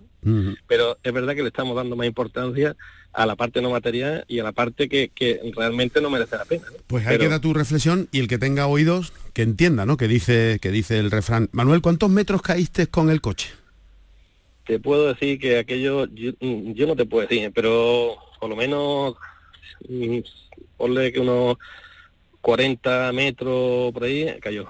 Pero 0.66 0.98
es 1.02 1.12
verdad 1.12 1.34
que 1.34 1.42
le 1.42 1.48
estamos 1.48 1.76
dando 1.76 1.94
más 1.96 2.06
importancia 2.06 2.74
a 3.18 3.26
la 3.26 3.34
parte 3.34 3.60
no 3.60 3.70
material 3.70 4.24
y 4.28 4.38
a 4.38 4.44
la 4.44 4.52
parte 4.52 4.88
que, 4.88 5.08
que 5.12 5.40
realmente 5.56 6.00
no 6.00 6.08
merece 6.08 6.36
la 6.36 6.44
pena. 6.44 6.64
¿no? 6.70 6.76
Pues 6.86 7.04
ahí 7.04 7.16
Pero- 7.18 7.28
queda 7.28 7.40
tu 7.40 7.52
reflexión 7.52 8.08
y 8.12 8.20
el 8.20 8.28
que 8.28 8.38
tenga 8.38 8.68
oídos 8.68 9.12
que 9.32 9.42
entienda, 9.42 9.84
¿no? 9.86 9.96
Que 9.96 10.06
dice, 10.06 10.58
que 10.62 10.70
dice 10.70 10.98
el 11.00 11.10
refrán. 11.10 11.48
Manuel, 11.50 11.80
¿cuántos 11.82 12.10
metros 12.10 12.42
caíste 12.42 12.86
con 12.86 13.10
el 13.10 13.20
coche? 13.20 13.48
te 14.66 14.78
puedo 14.78 15.08
decir 15.08 15.38
que 15.38 15.58
aquello, 15.58 16.04
yo, 16.12 16.32
mm, 16.40 16.72
yo 16.72 16.86
no 16.86 16.94
te 16.94 17.06
puedo 17.06 17.26
decir, 17.26 17.50
pero 17.54 18.16
por 18.38 18.50
lo 18.50 18.54
menos, 18.54 19.14
mm, 19.88 20.18
ponle 20.76 21.10
que 21.10 21.20
unos 21.20 21.56
40 22.42 23.10
metros 23.12 23.92
por 23.94 24.04
ahí, 24.04 24.26
cayó. 24.40 24.68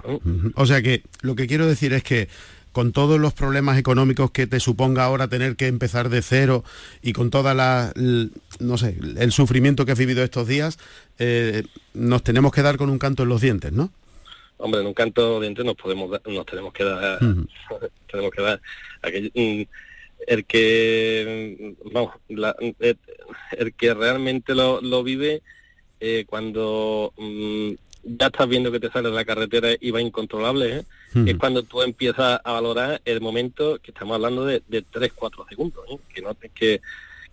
O 0.54 0.66
sea 0.66 0.80
que 0.82 1.02
lo 1.20 1.34
que 1.34 1.48
quiero 1.48 1.66
decir 1.66 1.92
es 1.92 2.04
que 2.04 2.28
con 2.72 2.92
todos 2.92 3.18
los 3.18 3.32
problemas 3.32 3.78
económicos 3.78 4.30
que 4.30 4.46
te 4.46 4.60
suponga 4.60 5.04
ahora 5.04 5.28
tener 5.28 5.56
que 5.56 5.66
empezar 5.66 6.08
de 6.08 6.22
cero 6.22 6.64
y 7.02 7.12
con 7.12 7.30
toda 7.30 7.54
la, 7.54 7.92
no 8.60 8.78
sé, 8.78 8.96
el 9.16 9.32
sufrimiento 9.32 9.84
que 9.84 9.92
has 9.92 9.98
vivido 9.98 10.22
estos 10.22 10.46
días, 10.46 10.78
eh, 11.18 11.64
nos 11.94 12.22
tenemos 12.22 12.52
que 12.52 12.62
dar 12.62 12.76
con 12.76 12.90
un 12.90 12.98
canto 12.98 13.22
en 13.22 13.28
los 13.28 13.40
dientes, 13.40 13.72
¿no? 13.72 13.90
Hombre, 14.58 14.80
en 14.80 14.86
un 14.88 14.94
canto 14.94 15.40
de 15.40 15.46
dientes 15.46 15.64
nos 15.64 15.76
podemos 15.76 16.10
nos 16.26 16.46
tenemos 16.46 16.72
que 16.72 16.84
dar, 16.84 17.18
tenemos 18.10 18.32
que 18.32 18.42
dar 18.42 18.60
mm, 19.34 19.62
el 20.26 20.44
que 20.44 21.76
vamos, 21.92 22.14
el, 22.28 23.74
que 23.74 23.94
realmente 23.94 24.54
lo, 24.54 24.80
lo 24.80 25.02
vive 25.04 25.42
eh, 26.00 26.24
cuando 26.28 27.12
mm, 27.16 27.72
ya 28.02 28.26
estás 28.26 28.48
viendo 28.48 28.72
que 28.72 28.80
te 28.80 28.90
sale 28.90 29.10
la 29.10 29.24
carretera 29.24 29.70
y 29.80 29.90
va 29.90 30.00
incontrolable, 30.00 30.78
¿eh? 30.78 30.84
es 31.26 31.36
cuando 31.36 31.62
tú 31.62 31.82
empiezas 31.82 32.40
a 32.42 32.52
valorar 32.52 33.00
el 33.04 33.20
momento 33.20 33.78
que 33.82 33.90
estamos 33.90 34.14
hablando 34.14 34.44
de, 34.44 34.62
de 34.68 34.82
3, 34.82 35.12
4 35.14 35.46
segundos, 35.48 35.84
¿eh? 35.90 35.98
que, 36.12 36.22
no, 36.22 36.36
que, 36.54 36.80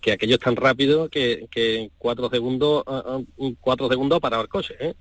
que 0.01 0.11
aquello 0.11 0.35
es 0.35 0.41
tan 0.41 0.55
rápido 0.55 1.09
que, 1.09 1.47
que 1.49 1.81
en 1.81 1.91
4 1.97 2.29
segundos, 2.29 2.83
uh, 2.85 3.53
4 3.59 3.89
segundos 3.89 4.17
ha 4.17 4.19
parado 4.19 4.43
el 4.43 4.49
coche, 4.49 4.75
¿eh? 4.79 4.93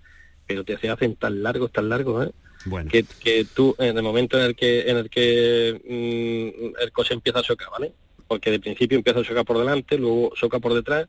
pero 0.47 0.65
te 0.65 0.79
se 0.79 0.89
hacen 0.89 1.17
tan 1.17 1.43
largos, 1.43 1.73
tan 1.73 1.89
largos, 1.89 2.27
¿eh? 2.27 2.33
Bueno. 2.67 2.91
Que, 2.91 3.05
que, 3.21 3.45
tú 3.45 3.75
en 3.79 3.97
el 3.97 4.03
momento 4.03 4.39
en 4.39 4.47
el 4.47 4.57
que 4.57 4.89
en 4.89 4.97
el 4.97 5.11
que 5.11 5.81
mm, 5.85 6.83
el 6.83 6.93
coche 6.93 7.13
empieza 7.13 7.41
a 7.41 7.43
chocar, 7.43 7.69
¿vale? 7.71 7.93
Porque 8.27 8.51
de 8.51 8.59
principio 8.59 8.97
empieza 8.97 9.21
a 9.21 9.25
chocar 9.25 9.45
por 9.45 9.59
delante, 9.59 9.99
luego 9.99 10.33
choca 10.35 10.59
por 10.59 10.73
detrás, 10.73 11.07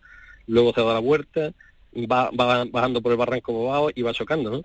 luego 0.48 0.74
se 0.74 0.82
da 0.82 0.94
la 0.94 1.00
vuelta, 1.00 1.54
va, 1.96 2.30
va 2.32 2.66
bajando 2.66 3.02
por 3.02 3.12
el 3.12 3.18
barranco 3.18 3.54
bobado 3.54 3.92
y 3.94 4.02
va 4.02 4.14
chocando, 4.14 4.52
¿no? 4.52 4.64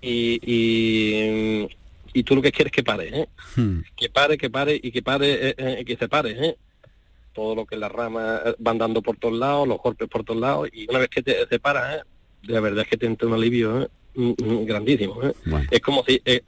Y, 0.00 0.38
y, 0.42 1.68
y, 2.12 2.22
tú 2.22 2.36
lo 2.36 2.42
que 2.42 2.52
quieres 2.52 2.70
es 2.70 2.76
que 2.76 2.84
pare, 2.84 3.20
¿eh? 3.20 3.28
Hmm. 3.56 3.80
Que 3.96 4.08
pare, 4.10 4.36
que 4.36 4.50
pare 4.50 4.78
y 4.80 4.90
que 4.90 5.02
pare, 5.02 5.48
eh, 5.48 5.54
eh, 5.56 5.84
que 5.84 5.96
se 5.96 6.08
pare, 6.08 6.30
¿eh? 6.30 6.56
Todo 7.32 7.54
lo 7.54 7.66
que 7.66 7.76
las 7.76 7.90
ramas 7.90 8.40
van 8.58 8.78
dando 8.78 9.02
por 9.02 9.16
todos 9.16 9.38
lados, 9.38 9.66
los 9.66 9.78
golpes 9.78 10.08
por 10.08 10.24
todos 10.24 10.40
lados, 10.40 10.68
y 10.72 10.88
una 10.88 11.00
vez 11.00 11.08
que 11.08 11.22
te, 11.22 11.46
se 11.46 11.58
para, 11.58 11.96
¿eh? 11.96 12.02
la 12.42 12.60
verdad 12.60 12.84
es 12.84 12.88
que 12.88 12.96
te 12.96 13.06
entra 13.06 13.28
un 13.28 13.34
alivio 13.34 13.82
¿eh? 13.82 13.88
Mm, 14.14 14.30
mm, 14.30 14.64
grandísimo. 14.64 15.22
¿eh? 15.22 15.34
Es 15.70 15.80
como 15.80 16.02
si, 16.04 16.20
eh, 16.24 16.40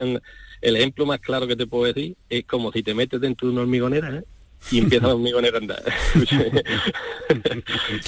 el 0.61 0.75
ejemplo 0.75 1.05
más 1.05 1.19
claro 1.19 1.47
que 1.47 1.55
te 1.55 1.67
puedo 1.67 1.91
decir, 1.91 2.15
es 2.29 2.45
como 2.45 2.71
si 2.71 2.83
te 2.83 2.93
metes 2.93 3.21
dentro 3.21 3.47
de 3.47 3.53
una 3.53 3.61
hormigonera, 3.61 4.17
¿eh? 4.17 4.23
Y 4.71 4.79
empieza 4.79 5.07
la 5.07 5.13
hormigonera 5.15 5.59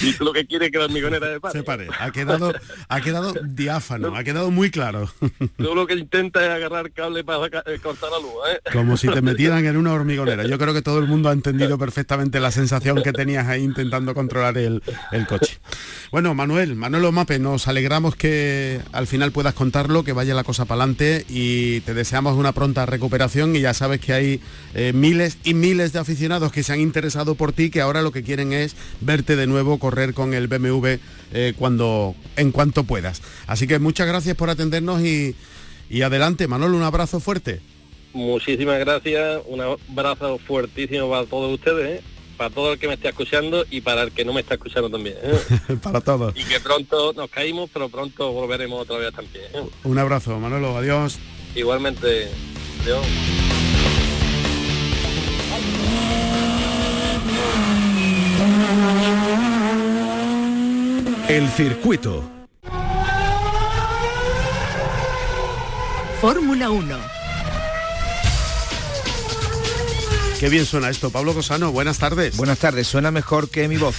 y 0.00 0.12
tú 0.12 0.24
lo 0.24 0.32
que 0.32 0.46
quieres 0.46 0.70
que 0.70 0.78
la 0.78 0.84
hormigonera 0.84 1.32
se 1.32 1.40
pare. 1.40 1.58
Se 1.58 1.64
pare. 1.64 1.88
Ha 1.98 2.10
quedado, 2.10 2.54
ha 2.88 3.00
quedado 3.00 3.34
diáfano, 3.42 4.14
ha 4.16 4.24
quedado 4.24 4.50
muy 4.50 4.70
claro. 4.70 5.10
tú 5.56 5.74
lo 5.74 5.86
que 5.86 5.94
intentas 5.94 6.42
es 6.44 6.50
agarrar 6.50 6.92
cable 6.92 7.24
para 7.24 7.46
eh, 7.46 7.78
cortar 7.82 8.10
la 8.10 8.18
luz. 8.18 8.32
¿eh? 8.50 8.60
Como 8.72 8.96
si 8.96 9.08
te 9.08 9.22
metieran 9.22 9.64
en 9.66 9.76
una 9.76 9.92
hormigonera. 9.92 10.46
Yo 10.46 10.58
creo 10.58 10.72
que 10.74 10.82
todo 10.82 10.98
el 10.98 11.08
mundo 11.08 11.28
ha 11.28 11.32
entendido 11.32 11.78
perfectamente 11.78 12.40
la 12.40 12.50
sensación 12.50 13.02
que 13.02 13.12
tenías 13.12 13.48
ahí 13.48 13.62
intentando 13.62 14.14
controlar 14.14 14.56
el, 14.58 14.82
el 15.10 15.26
coche. 15.26 15.58
Bueno, 16.10 16.34
Manuel, 16.34 16.76
Manuel 16.76 17.06
Omape, 17.06 17.38
nos 17.38 17.68
alegramos 17.68 18.16
que 18.16 18.80
al 18.92 19.06
final 19.06 19.32
puedas 19.32 19.54
contarlo, 19.54 20.04
que 20.04 20.12
vaya 20.12 20.34
la 20.34 20.44
cosa 20.44 20.64
para 20.64 20.82
adelante 20.82 21.24
y 21.28 21.80
te 21.80 21.94
deseamos 21.94 22.36
una 22.36 22.52
pronta 22.52 22.86
recuperación 22.86 23.56
y 23.56 23.60
ya 23.60 23.74
sabes 23.74 24.00
que 24.00 24.12
hay 24.12 24.40
eh, 24.74 24.92
miles 24.92 25.38
y 25.44 25.54
miles 25.54 25.92
de 25.92 25.98
aficionados 25.98 26.41
que 26.50 26.64
se 26.64 26.72
han 26.72 26.80
interesado 26.80 27.34
por 27.36 27.52
ti, 27.52 27.70
que 27.70 27.80
ahora 27.80 28.02
lo 28.02 28.10
que 28.10 28.24
quieren 28.24 28.52
es 28.52 28.74
verte 29.00 29.36
de 29.36 29.46
nuevo 29.46 29.78
correr 29.78 30.14
con 30.14 30.34
el 30.34 30.48
BMW 30.48 30.96
eh, 31.32 31.52
cuando, 31.56 32.16
en 32.36 32.50
cuanto 32.50 32.84
puedas. 32.84 33.22
Así 33.46 33.66
que 33.66 33.78
muchas 33.78 34.08
gracias 34.08 34.34
por 34.34 34.50
atendernos 34.50 35.02
y, 35.02 35.36
y 35.88 36.02
adelante, 36.02 36.48
Manolo, 36.48 36.76
un 36.76 36.82
abrazo 36.82 37.20
fuerte. 37.20 37.60
Muchísimas 38.12 38.78
gracias, 38.78 39.42
un 39.46 39.60
abrazo 39.60 40.38
fuertísimo 40.38 41.08
para 41.08 41.26
todos 41.26 41.54
ustedes, 41.54 42.00
¿eh? 42.00 42.04
para 42.36 42.50
todo 42.50 42.72
el 42.72 42.78
que 42.78 42.88
me 42.88 42.94
esté 42.94 43.08
escuchando 43.08 43.64
y 43.70 43.80
para 43.80 44.02
el 44.02 44.12
que 44.12 44.24
no 44.24 44.32
me 44.32 44.40
está 44.40 44.54
escuchando 44.54 44.90
también. 44.90 45.16
¿eh? 45.22 45.76
para 45.82 46.00
todos. 46.00 46.34
Y 46.36 46.44
que 46.44 46.60
pronto 46.60 47.12
nos 47.12 47.30
caímos, 47.30 47.70
pero 47.72 47.88
pronto 47.88 48.32
volveremos 48.32 48.80
otra 48.82 48.98
vez 48.98 49.12
también. 49.14 49.46
Un 49.84 49.98
abrazo, 49.98 50.38
Manolo, 50.38 50.76
adiós. 50.76 51.18
Igualmente, 51.54 52.28
adiós. 52.82 53.06
El 61.28 61.48
circuito. 61.48 62.28
Fórmula 66.20 66.70
1. 66.70 67.22
Qué 70.42 70.48
bien 70.48 70.66
suena 70.66 70.90
esto. 70.90 71.10
Pablo 71.10 71.34
Cosano, 71.34 71.70
buenas 71.70 71.98
tardes. 71.98 72.36
Buenas 72.36 72.58
tardes, 72.58 72.88
suena 72.88 73.12
mejor 73.12 73.48
que 73.48 73.68
mi 73.68 73.76
voz. 73.76 73.94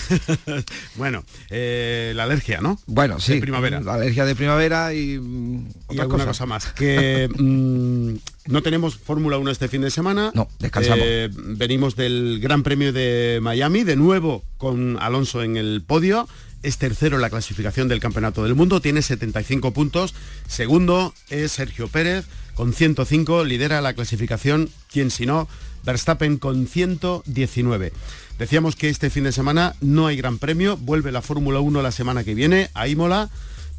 bueno, 0.95 1.23
eh, 1.49 2.11
la 2.15 2.23
alergia, 2.23 2.59
¿no? 2.59 2.77
Bueno, 2.85 3.21
sí. 3.21 3.35
De 3.35 3.39
primavera. 3.39 3.79
La 3.79 3.93
alergia 3.93 4.25
de 4.25 4.35
primavera 4.35 4.93
y, 4.93 5.17
mm, 5.17 5.69
y 5.91 5.99
alguna 5.99 6.25
cosa 6.25 6.45
más. 6.45 6.73
Que 6.73 7.29
mm, 7.37 8.15
no 8.47 8.61
tenemos 8.61 8.97
Fórmula 8.97 9.37
1 9.37 9.51
este 9.51 9.67
fin 9.67 9.81
de 9.81 9.91
semana. 9.91 10.31
No, 10.33 10.47
descansamos. 10.59 11.05
Eh, 11.07 11.29
venimos 11.33 11.95
del 11.95 12.39
Gran 12.41 12.63
Premio 12.63 12.93
de 12.93 13.39
Miami, 13.41 13.83
de 13.83 13.95
nuevo 13.95 14.43
con 14.57 14.97
Alonso 14.99 15.43
en 15.43 15.57
el 15.57 15.83
podio 15.85 16.27
es 16.63 16.77
tercero 16.77 17.17
en 17.17 17.21
la 17.21 17.29
clasificación 17.29 17.89
del 17.89 17.99
Campeonato 17.99 18.43
del 18.43 18.55
Mundo, 18.55 18.81
tiene 18.81 19.01
75 19.01 19.73
puntos. 19.73 20.15
Segundo 20.47 21.13
es 21.29 21.51
Sergio 21.51 21.89
Pérez 21.89 22.25
con 22.55 22.73
105, 22.73 23.43
lidera 23.43 23.81
la 23.81 23.93
clasificación, 23.93 24.69
quien 24.89 25.11
si 25.11 25.25
no, 25.25 25.47
Verstappen 25.83 26.37
con 26.37 26.65
119. 26.65 27.91
Decíamos 28.39 28.75
que 28.75 28.89
este 28.89 29.09
fin 29.09 29.25
de 29.25 29.31
semana 29.31 29.75
no 29.81 30.07
hay 30.07 30.15
gran 30.15 30.39
premio, 30.39 30.77
vuelve 30.77 31.11
la 31.11 31.21
Fórmula 31.21 31.59
1 31.59 31.81
la 31.81 31.91
semana 31.91 32.23
que 32.23 32.33
viene 32.33 32.69
a 32.73 32.87
Imola, 32.87 33.29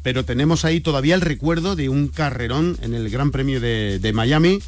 pero 0.05 0.23
tenemos 0.23 0.65
ahí 0.65 0.81
todavía 0.81 1.15
el 1.15 1.21
recuerdo 1.21 1.75
de 1.75 1.89
un 1.89 2.09
carrerón 2.09 2.77
en 2.83 2.93
el 2.93 3.09
Gran 3.09 3.31
Premio 3.31 3.59
de, 3.59 3.97
de 3.97 4.13
Miami 4.13 4.59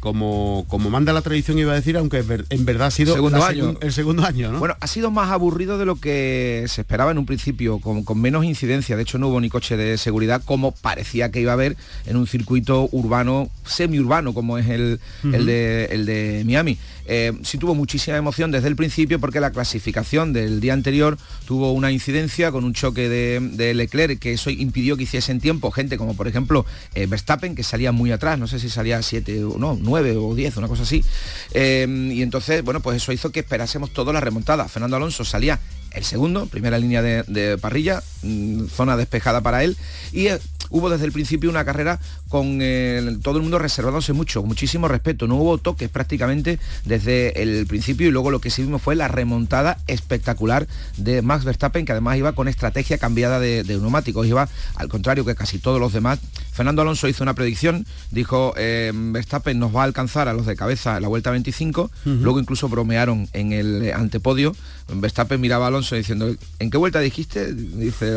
como, 0.00 0.64
como 0.68 0.88
manda 0.88 1.12
la 1.12 1.20
tradición 1.20 1.58
iba 1.58 1.72
a 1.72 1.74
decir, 1.74 1.96
aunque 1.96 2.24
en 2.48 2.64
verdad 2.64 2.86
ha 2.86 2.90
sido 2.90 3.14
segundo 3.14 3.44
año. 3.44 3.76
el 3.80 3.92
segundo 3.92 4.24
año, 4.24 4.52
¿no? 4.52 4.58
Bueno, 4.58 4.76
ha 4.80 4.86
sido 4.86 5.10
más 5.10 5.30
aburrido 5.30 5.78
de 5.78 5.84
lo 5.84 5.96
que 5.96 6.64
se 6.68 6.80
esperaba 6.80 7.10
en 7.10 7.18
un 7.18 7.26
principio, 7.26 7.78
con, 7.78 8.04
menos 8.20 8.44
incidencia. 8.44 8.96
De 8.96 9.02
hecho, 9.02 9.18
no 9.18 9.28
hubo 9.28 9.40
ni 9.40 9.50
coche 9.50 9.76
de 9.76 9.98
seguridad 9.98 10.42
como 10.44 10.72
parecía 10.72 11.30
que 11.30 11.40
iba 11.40 11.52
a 11.52 11.54
haber 11.54 11.76
en 12.06 12.16
un 12.16 12.26
circuito 12.26 12.88
urbano, 12.92 13.50
semiurbano, 13.64 14.32
como 14.32 14.58
es 14.58 14.68
el, 14.68 15.00
el, 15.24 15.44
de, 15.44 15.86
el 15.90 16.06
de 16.06 16.42
Miami. 16.46 16.78
Eh, 17.06 17.32
sí 17.42 17.58
tuvo 17.58 17.74
muchísima 17.74 18.16
emoción 18.16 18.50
desde 18.50 18.68
el 18.68 18.76
principio 18.76 19.20
porque 19.20 19.40
la 19.40 19.50
clasificación 19.50 20.32
del 20.32 20.60
día 20.60 20.72
anterior 20.72 21.18
tuvo 21.46 21.72
una 21.72 21.92
incidencia 21.92 22.50
con 22.50 22.64
un 22.64 22.74
choque 22.74 23.08
de, 23.08 23.74
Leclerc 23.74 24.18
que 24.18 24.32
eso 24.32 24.50
impidió 24.50 24.96
que 24.96 25.04
hiciese 25.04 25.32
en 25.32 25.40
tiempo 25.40 25.70
gente 25.70 25.96
como 25.96 26.14
por 26.14 26.28
ejemplo 26.28 26.66
eh, 26.94 27.06
Verstappen 27.06 27.54
que 27.54 27.62
salía 27.62 27.92
muy 27.92 28.12
atrás, 28.12 28.38
no 28.38 28.46
sé 28.46 28.58
si 28.58 28.68
salía 28.68 29.02
7 29.02 29.44
o 29.44 29.58
no, 29.58 29.78
9 29.80 30.16
o 30.16 30.34
10, 30.34 30.56
una 30.56 30.68
cosa 30.68 30.82
así. 30.82 31.04
Eh, 31.52 31.86
y 32.12 32.22
entonces, 32.22 32.62
bueno, 32.62 32.80
pues 32.80 32.96
eso 32.96 33.12
hizo 33.12 33.30
que 33.30 33.40
esperásemos 33.40 33.90
toda 33.92 34.12
la 34.12 34.20
remontada. 34.20 34.68
Fernando 34.68 34.96
Alonso 34.96 35.24
salía 35.24 35.58
el 35.92 36.04
segundo, 36.04 36.46
primera 36.46 36.78
línea 36.78 37.02
de, 37.02 37.58
parrilla, 37.58 38.02
mm, 38.22 38.66
zona 38.66 38.96
despejada 38.96 39.40
para 39.40 39.64
él, 39.64 39.76
y 40.12 40.28
hubo 40.70 40.90
desde 40.90 41.06
el 41.06 41.12
principio 41.12 41.48
una 41.48 41.64
carrera 41.64 42.00
con 42.36 42.58
eh, 42.60 43.16
todo 43.22 43.38
el 43.38 43.42
mundo 43.44 43.58
reservándose 43.58 44.12
mucho, 44.12 44.42
muchísimo 44.42 44.88
respeto, 44.88 45.26
no 45.26 45.36
hubo 45.36 45.56
toques 45.56 45.88
prácticamente 45.88 46.58
desde 46.84 47.40
el 47.40 47.66
principio 47.66 48.08
y 48.08 48.10
luego 48.10 48.30
lo 48.30 48.42
que 48.42 48.50
sí 48.50 48.60
vimos 48.60 48.82
fue 48.82 48.94
la 48.94 49.08
remontada 49.08 49.78
espectacular 49.86 50.66
de 50.98 51.22
Max 51.22 51.46
Verstappen, 51.46 51.86
que 51.86 51.92
además 51.92 52.18
iba 52.18 52.34
con 52.34 52.46
estrategia 52.46 52.98
cambiada 52.98 53.40
de, 53.40 53.64
neumáticos, 53.64 54.26
iba 54.26 54.50
al 54.74 54.88
contrario 54.90 55.24
que 55.24 55.34
casi 55.34 55.58
todos 55.58 55.80
los 55.80 55.94
demás. 55.94 56.18
Fernando 56.52 56.82
Alonso 56.82 57.08
hizo 57.08 57.22
una 57.22 57.32
predicción, 57.32 57.86
dijo 58.10 58.52
eh, 58.58 58.92
Verstappen 58.94 59.58
nos 59.58 59.74
va 59.74 59.80
a 59.80 59.84
alcanzar 59.84 60.28
a 60.28 60.34
los 60.34 60.44
de 60.44 60.56
cabeza 60.56 60.96
en 60.96 61.02
la 61.04 61.08
vuelta 61.08 61.30
25, 61.30 61.90
luego 62.04 62.38
incluso 62.38 62.68
bromearon 62.68 63.30
en 63.32 63.54
el 63.54 63.94
antepodio, 63.94 64.54
Verstappen 64.88 65.40
miraba 65.40 65.64
a 65.64 65.68
Alonso 65.68 65.96
diciendo, 65.96 66.36
¿en 66.58 66.70
qué 66.70 66.76
vuelta 66.76 67.00
dijiste? 67.00 67.54
Dice 67.54 68.14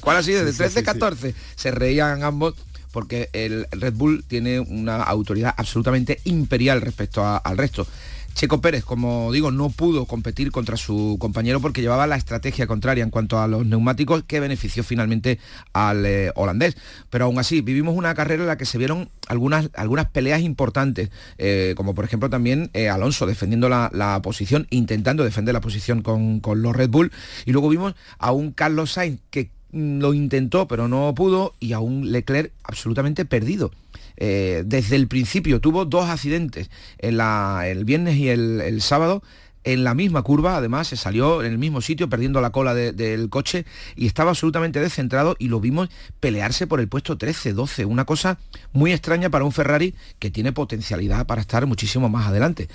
¿cuál 0.00 0.16
ha 0.16 0.22
sido? 0.24 0.44
¿De 0.44 0.52
13, 0.52 0.82
14? 0.82 1.32
Se 1.54 1.70
reían 1.70 2.24
ambos 2.24 2.54
porque 2.96 3.28
el 3.34 3.66
Red 3.72 3.92
Bull 3.92 4.24
tiene 4.26 4.58
una 4.58 5.02
autoridad 5.02 5.52
absolutamente 5.54 6.18
imperial 6.24 6.80
respecto 6.80 7.22
al 7.22 7.58
resto. 7.58 7.86
Checo 8.32 8.62
Pérez, 8.62 8.84
como 8.84 9.30
digo, 9.32 9.50
no 9.50 9.68
pudo 9.68 10.06
competir 10.06 10.50
contra 10.50 10.78
su 10.78 11.18
compañero 11.18 11.60
porque 11.60 11.82
llevaba 11.82 12.06
la 12.06 12.16
estrategia 12.16 12.66
contraria 12.66 13.04
en 13.04 13.10
cuanto 13.10 13.38
a 13.38 13.48
los 13.48 13.66
neumáticos 13.66 14.24
que 14.24 14.40
benefició 14.40 14.82
finalmente 14.82 15.38
al 15.74 16.06
eh, 16.06 16.32
holandés. 16.36 16.78
Pero 17.10 17.26
aún 17.26 17.38
así, 17.38 17.60
vivimos 17.60 17.96
una 17.96 18.14
carrera 18.14 18.44
en 18.44 18.48
la 18.48 18.56
que 18.56 18.64
se 18.64 18.78
vieron 18.78 19.10
algunas, 19.26 19.68
peleas 20.12 20.40
importantes, 20.40 21.10
eh, 21.36 21.74
como 21.76 21.94
por 21.94 22.06
ejemplo 22.06 22.30
también 22.30 22.70
eh, 22.72 22.88
Alonso 22.88 23.26
defendiendo 23.26 23.68
la, 23.68 24.20
posición, 24.22 24.66
intentando 24.70 25.22
defender 25.22 25.52
la 25.52 25.60
posición 25.60 26.00
con, 26.00 26.40
los 26.62 26.76
Red 26.76 26.88
Bull. 26.88 27.12
Y 27.44 27.52
luego 27.52 27.68
vimos 27.68 27.94
a 28.18 28.32
un 28.32 28.52
Carlos 28.52 28.92
Sainz 28.92 29.20
que 29.30 29.50
lo 29.72 30.14
intentó 30.14 30.68
pero 30.68 30.88
no 30.88 31.14
pudo 31.14 31.54
y 31.60 31.72
a 31.72 31.80
un 31.80 32.12
Leclerc 32.12 32.52
absolutamente 32.64 33.24
perdido. 33.24 33.72
Eh, 34.16 34.62
desde 34.64 34.96
el 34.96 35.08
principio 35.08 35.60
tuvo 35.60 35.84
dos 35.84 36.08
accidentes, 36.08 36.70
en 36.98 37.20
el 37.20 37.84
viernes 37.84 38.16
y 38.16 38.28
el, 38.30 38.80
sábado, 38.80 39.22
en 39.64 39.84
la 39.84 39.94
misma 39.94 40.22
curva, 40.22 40.56
además 40.56 40.88
se 40.88 40.96
salió 40.96 41.42
en 41.42 41.52
el 41.52 41.58
mismo 41.58 41.80
sitio 41.80 42.08
perdiendo 42.08 42.40
la 42.40 42.50
cola 42.50 42.72
del 42.74 43.28
coche 43.28 43.66
y 43.94 44.06
estaba 44.06 44.30
absolutamente 44.30 44.80
descentrado 44.80 45.36
y 45.38 45.48
lo 45.48 45.60
vimos 45.60 45.90
pelearse 46.20 46.66
por 46.66 46.80
el 46.80 46.88
puesto 46.88 47.18
13, 47.18 47.52
12, 47.52 47.84
una 47.84 48.04
cosa 48.04 48.38
muy 48.72 48.92
extraña 48.92 49.28
para 49.28 49.44
un 49.44 49.52
Ferrari 49.52 49.94
que 50.18 50.30
tiene 50.30 50.52
potencialidad 50.52 51.26
para 51.26 51.42
estar 51.42 51.66
muchísimo 51.66 52.08
más 52.08 52.28
adelante. 52.28 52.68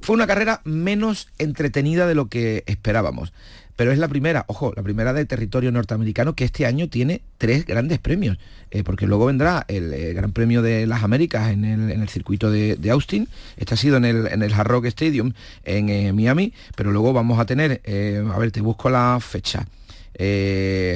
Fue 0.00 0.14
una 0.14 0.26
carrera 0.26 0.62
menos 0.64 1.28
entretenida 1.38 2.08
de 2.08 2.16
lo 2.16 2.28
que 2.28 2.64
esperábamos 2.66 3.32
pero 3.76 3.92
es 3.92 3.98
la 3.98 4.08
primera, 4.08 4.44
ojo, 4.48 4.72
la 4.74 4.82
primera 4.82 5.12
del 5.12 5.26
territorio 5.26 5.70
norteamericano 5.70 6.34
que 6.34 6.44
este 6.44 6.66
año 6.66 6.88
tiene 6.88 7.20
tres 7.38 7.66
grandes 7.66 7.98
premios, 7.98 8.38
eh, 8.70 8.82
porque 8.82 9.06
luego 9.06 9.26
vendrá 9.26 9.64
el, 9.68 9.92
eh, 9.92 10.14
Gran 10.14 10.32
Premio 10.32 10.62
de 10.62 10.86
las 10.86 11.04
Américas 11.04 11.52
en 11.52 11.64
el, 11.64 12.08
circuito 12.08 12.50
de, 12.50 12.90
Austin, 12.90 13.28
este 13.56 13.74
ha 13.74 13.76
sido 13.76 13.98
en 13.98 14.06
el, 14.06 14.26
en 14.26 14.42
Hard 14.42 14.68
Rock 14.68 14.86
Stadium 14.86 15.32
en 15.64 15.90
eh, 15.90 16.12
Miami, 16.12 16.54
pero 16.74 16.90
luego 16.90 17.12
vamos 17.12 17.38
a 17.38 17.44
tener, 17.44 17.82
a 17.86 18.38
ver, 18.38 18.50
te 18.50 18.62
busco 18.62 18.88
la 18.90 19.18
fecha. 19.20 19.66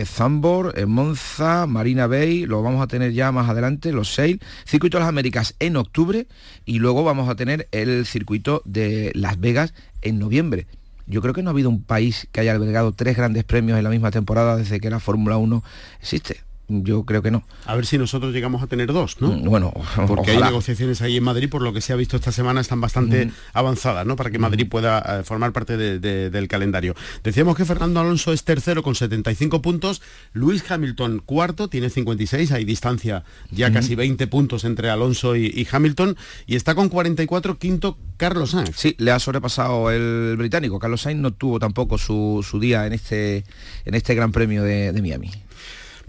Zambor, 0.07 0.87
Monza, 0.87 1.67
Marina 1.67 2.07
Bay, 2.07 2.47
lo 2.47 2.63
vamos 2.63 2.83
a 2.83 2.87
tener 2.87 3.13
ya 3.13 3.31
más 3.33 3.51
adelante, 3.51 3.93
los 3.93 4.15
Sail, 4.15 4.41
Circuito 4.65 4.97
de 4.97 5.01
las 5.01 5.11
Américas 5.11 5.55
en 5.59 5.77
octubre 5.77 6.27
y 6.65 6.79
luego 6.79 7.05
vamos 7.05 7.29
a 7.29 7.35
tener 7.35 7.69
el 7.71 8.07
circuito 8.07 8.63
de 8.65 9.13
Las 9.15 9.39
Vegas 9.39 9.75
en 10.01 10.19
noviembre. 10.19 10.67
Yo 11.11 11.21
creo 11.21 11.35
que 11.35 11.43
no 11.43 11.51
ha 11.51 11.53
habido 11.53 11.69
un 11.69 11.83
país 11.83 12.29
que 12.33 12.41
haya 12.41 12.53
albergado 12.53 12.93
tres 12.93 13.17
grandes 13.17 13.45
premios 13.45 13.77
en 13.77 13.85
la 13.85 13.91
misma 13.91 14.11
temporada 14.11 14.57
desde 14.57 14.81
que 14.81 14.91
la 14.91 15.01
Fórmula 15.01 15.37
1 15.37 15.63
existe 16.01 16.50
yo 16.71 17.05
creo 17.05 17.23
que 17.23 17.31
no. 17.31 17.45
A 17.67 17.75
ver 17.75 17.87
si 17.87 17.99
nosotros 17.99 18.33
llegamos 18.33 18.63
a 18.63 18.67
tener 18.67 18.93
dos, 18.93 19.21
¿no? 19.21 19.29
Mm, 19.29 19.45
bueno, 19.45 19.73
porque 20.07 20.33
hay 20.33 20.39
negociaciones 20.39 21.03
ahí 21.03 21.17
en 21.17 21.25
Madrid, 21.25 21.49
por 21.49 21.63
lo 21.63 21.73
que 21.73 21.81
se 21.81 21.93
ha 21.93 21.97
visto 21.97 22.17
esta 22.17 22.33
semana, 22.33 22.61
están 22.61 22.81
bastante 22.81 23.27
mm. 23.27 23.33
avanzadas, 23.53 24.07
¿no? 24.07 24.17
Para 24.17 24.31
que 24.31 24.39
Madrid 24.39 24.67
mm. 24.67 24.69
pueda 24.69 24.99
eh, 25.21 25.23
formar 25.25 25.53
parte 25.53 25.77
del 25.77 26.49
calendario. 26.49 26.95
Decíamos 27.23 27.57
que 27.57 27.65
Fernando 27.65 28.01
Alonso 28.01 28.33
es 28.33 28.45
tercero 28.45 28.83
con 28.83 28.95
75 28.95 29.63
puntos, 29.63 30.03
Luis 30.33 30.69
Hamilton 30.71 31.23
cuarto, 31.25 31.69
tiene 31.69 31.91
56, 31.91 32.53
hay 32.53 32.65
distancia 32.65 33.25
ya 33.51 33.73
casi 33.73 33.95
20 33.95 34.27
puntos 34.27 34.65
entre 34.65 34.91
Alonso 34.91 35.37
y, 35.37 35.67
Hamilton, 35.71 36.17
y 36.47 36.57
está 36.57 36.75
con 36.75 36.89
44 36.89 37.59
quinto 37.59 37.99
Carlos 38.17 38.51
Sainz. 38.51 38.77
Sí, 38.77 38.95
le 38.99 39.11
ha 39.11 39.19
sobrepasado 39.19 39.91
el 39.91 40.37
británico. 40.37 40.79
Carlos 40.79 41.03
Sainz 41.03 41.21
no 41.21 41.33
tuvo 41.33 41.59
tampoco 41.59 41.99
su, 41.99 42.45
día 42.61 42.87
en 42.87 42.93
este, 42.93 43.45
en 43.85 43.95
este 43.95 44.15
Gran 44.15 44.33
Premio 44.33 44.63
de 44.63 44.93
Miami. 45.01 45.31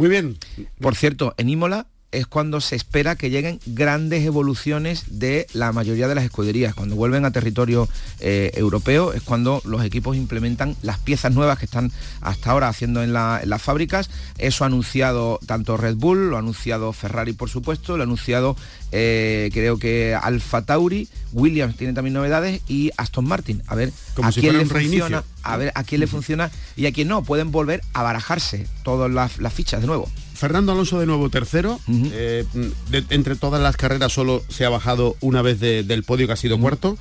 Muy 0.02 0.10
bien. 0.10 0.40
Por 0.80 0.96
cierto, 0.96 1.36
en 1.38 1.48
Imola 1.48 1.86
es 2.12 2.28
cuando 2.28 2.62
se 2.62 2.76
espera 2.76 3.16
que 3.16 3.30
lleguen 3.30 3.60
grandes 3.66 4.26
evoluciones 4.26 5.06
de 5.20 5.48
la 5.54 5.72
mayoría 5.72 6.08
de 6.08 6.16
las 6.16 6.26
escuderías. 6.26 6.76
Cuando 6.76 6.96
vuelven 6.96 7.26
a 7.26 7.32
territorio 7.32 7.88
eh, 8.20 8.52
europeo 8.56 9.14
es 9.14 9.22
cuando 9.22 9.62
los 9.66 9.84
equipos 9.84 10.18
implementan 10.18 10.76
las 10.82 10.98
piezas 10.98 11.34
nuevas 11.34 11.58
que 11.58 11.66
están 11.66 11.92
hasta 12.22 12.52
ahora 12.52 12.68
haciendo 12.68 13.02
en, 13.02 13.14
las 13.14 13.62
fábricas. 13.62 14.10
Eso 14.38 14.64
ha 14.64 14.68
anunciado 14.68 15.40
tanto 15.46 15.78
Red 15.78 15.96
Bull, 15.96 16.30
lo 16.30 16.36
ha 16.36 16.40
anunciado 16.40 16.92
Ferrari 16.94 17.34
por 17.34 17.50
supuesto, 17.50 17.96
lo 17.96 18.04
ha 18.04 18.06
anunciado 18.06 18.56
eh, 18.92 19.50
creo 19.54 19.78
que 19.78 20.14
Alfa 20.22 20.64
Tauri, 20.64 21.08
Williams 21.32 21.78
tiene 21.78 21.94
también 21.94 22.14
novedades 22.14 22.62
y 22.68 22.92
Aston 22.98 23.26
Martin. 23.26 23.64
A 23.68 23.76
ver 23.76 23.94
a 24.22 24.32
quién 24.32 24.58
le 24.58 24.66
funciona, 24.66 25.24
a 25.44 25.58
ver 25.58 25.72
a 25.76 25.84
quién 25.84 26.02
le 26.02 26.08
funciona 26.08 26.52
y 26.76 26.88
a 26.88 26.92
quién 26.92 27.08
no. 27.08 27.24
Pueden 27.24 27.52
volver 27.52 27.82
a 27.94 28.04
barajarse 28.04 28.68
todas 28.84 29.10
las 29.12 29.54
fichas 29.54 29.80
de 29.80 29.88
nuevo. 29.88 30.10
Fernando 30.42 30.72
Alonso 30.72 31.00
de 31.00 31.06
nuevo 31.06 31.30
tercero. 31.30 31.80
Eh, 31.88 32.46
entre 33.12 33.36
todas 33.36 33.62
las 33.62 33.78
carreras 33.78 34.12
solo 34.12 34.44
se 34.50 34.66
ha 34.66 34.70
bajado 34.70 35.16
una 35.22 35.44
vez 35.44 35.60
del 35.60 36.04
podio 36.04 36.26
que 36.26 36.34
ha 36.34 36.36
sido 36.36 36.60
cuarto. 36.60 36.98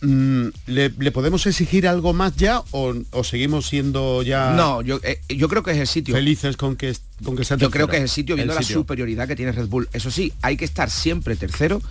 Mm, 0.00 0.48
¿le, 0.66 0.90
podemos 1.10 1.44
exigir 1.46 1.88
algo 1.88 2.12
más 2.12 2.36
ya 2.36 2.62
o, 2.70 2.94
seguimos 3.24 3.66
siendo 3.66 4.22
ya 4.22 4.50
no 4.50 4.82
yo, 4.82 5.00
eh, 5.02 5.20
yo 5.28 5.48
creo 5.48 5.62
que 5.62 5.70
es 5.70 5.78
el 5.78 5.86
sitio. 5.86 6.14
felices 6.14 6.56
con 6.58 6.76
que 6.76 6.94
con 7.24 7.36
que 7.36 7.44
sea 7.44 7.56
yo 7.56 7.70
creo 7.70 7.88
que 7.88 7.96
es 7.96 8.02
el 8.02 8.08
sitio 8.08 8.36
viendo 8.36 8.54
la 8.54 8.62
superioridad 8.62 9.26
que 9.26 9.34
tiene 9.34 9.50
Red 9.50 9.66
Bull. 9.66 9.88
Eso 9.92 10.10
sí 10.10 10.32
hay 10.42 10.56
que 10.56 10.64
estar 10.64 10.88
siempre 10.88 11.34
tercero 11.34 11.82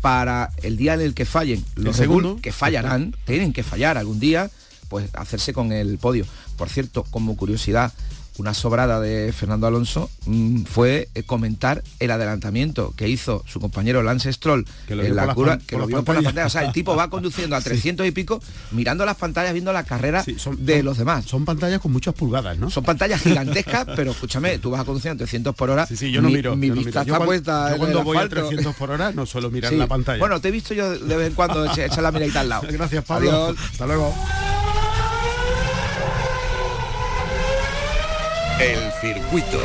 para 0.00 0.50
el 0.62 0.76
día 0.76 0.94
en 0.94 1.02
el 1.02 1.14
que 1.14 1.24
fallen. 1.24 1.64
Los 1.76 1.96
segundos 1.96 2.40
que 2.40 2.50
fallarán 2.50 3.14
tienen 3.26 3.52
que 3.52 3.62
fallar 3.62 3.96
algún 3.96 4.18
día 4.18 4.50
pues 4.88 5.08
hacerse 5.14 5.52
con 5.52 5.70
el 5.70 5.98
podio. 5.98 6.26
Por 6.56 6.68
cierto 6.68 7.04
como 7.04 7.36
curiosidad 7.36 7.92
una 8.38 8.54
sobrada 8.54 9.00
de 9.00 9.32
Fernando 9.32 9.66
Alonso 9.66 10.10
mm, 10.26 10.62
fue 10.62 11.08
eh, 11.14 11.22
comentar 11.24 11.82
el 11.98 12.10
adelantamiento 12.10 12.94
que 12.96 13.08
hizo 13.08 13.44
su 13.46 13.60
compañero 13.60 14.02
Lance 14.02 14.32
Stroll 14.32 14.64
en 14.88 15.16
la 15.16 15.34
cura, 15.34 15.58
que 15.58 15.76
lo 15.76 15.86
vio 15.86 16.04
por 16.04 16.14
la 16.14 16.22
pantalla. 16.22 16.46
O 16.46 16.50
sea, 16.50 16.64
el 16.64 16.72
tipo 16.72 16.96
va 16.96 17.10
conduciendo 17.10 17.56
a 17.56 17.60
300 17.68 18.06
y 18.06 18.10
pico, 18.12 18.40
mirando 18.70 19.04
las 19.04 19.16
pantallas, 19.16 19.52
viendo 19.52 19.72
la 19.72 19.84
carrera 19.84 20.24
de 20.58 20.82
los 20.82 20.98
demás. 20.98 21.24
Son 21.26 21.44
pantallas 21.44 21.80
con 21.80 21.92
muchas 21.92 22.14
pulgadas, 22.14 22.58
¿no? 22.58 22.70
Son 22.70 22.84
pantallas 22.84 23.22
gigantescas, 23.22 23.86
pero 23.96 24.12
escúchame, 24.12 24.58
tú 24.58 24.70
vas 24.70 24.80
a 24.80 24.84
conducir 24.84 25.10
a 25.10 25.16
300 25.16 25.54
por 25.54 25.70
hora. 25.70 25.86
Sí, 25.86 25.96
sí, 25.96 26.10
yo 26.10 26.22
no 26.22 26.30
miro. 26.30 26.56
Mi, 26.56 26.70
vista 26.70 27.02
está 27.02 27.24
puesta. 27.24 27.72
Yo 27.72 27.78
cuando 27.78 28.04
voy 28.04 28.16
a 28.16 28.28
300 28.28 28.74
por 28.76 28.90
hora 28.90 29.12
no 29.12 29.26
suelo 29.26 29.50
mirar 29.50 29.72
la 29.72 29.86
pantalla. 29.86 30.18
Bueno, 30.18 30.40
te 30.40 30.48
he 30.48 30.50
visto 30.50 30.74
yo 30.74 30.98
de 30.98 31.16
vez 31.16 31.28
en 31.28 31.34
cuando 31.34 31.64
echar 31.76 32.02
la 32.02 32.12
miradita 32.12 32.40
al 32.40 32.48
lado. 32.48 32.66
Gracias, 32.70 33.04
Pablo. 33.04 33.54
Hasta 33.70 33.86
luego. 33.86 34.14
El 38.60 38.92
circuito. 39.00 39.58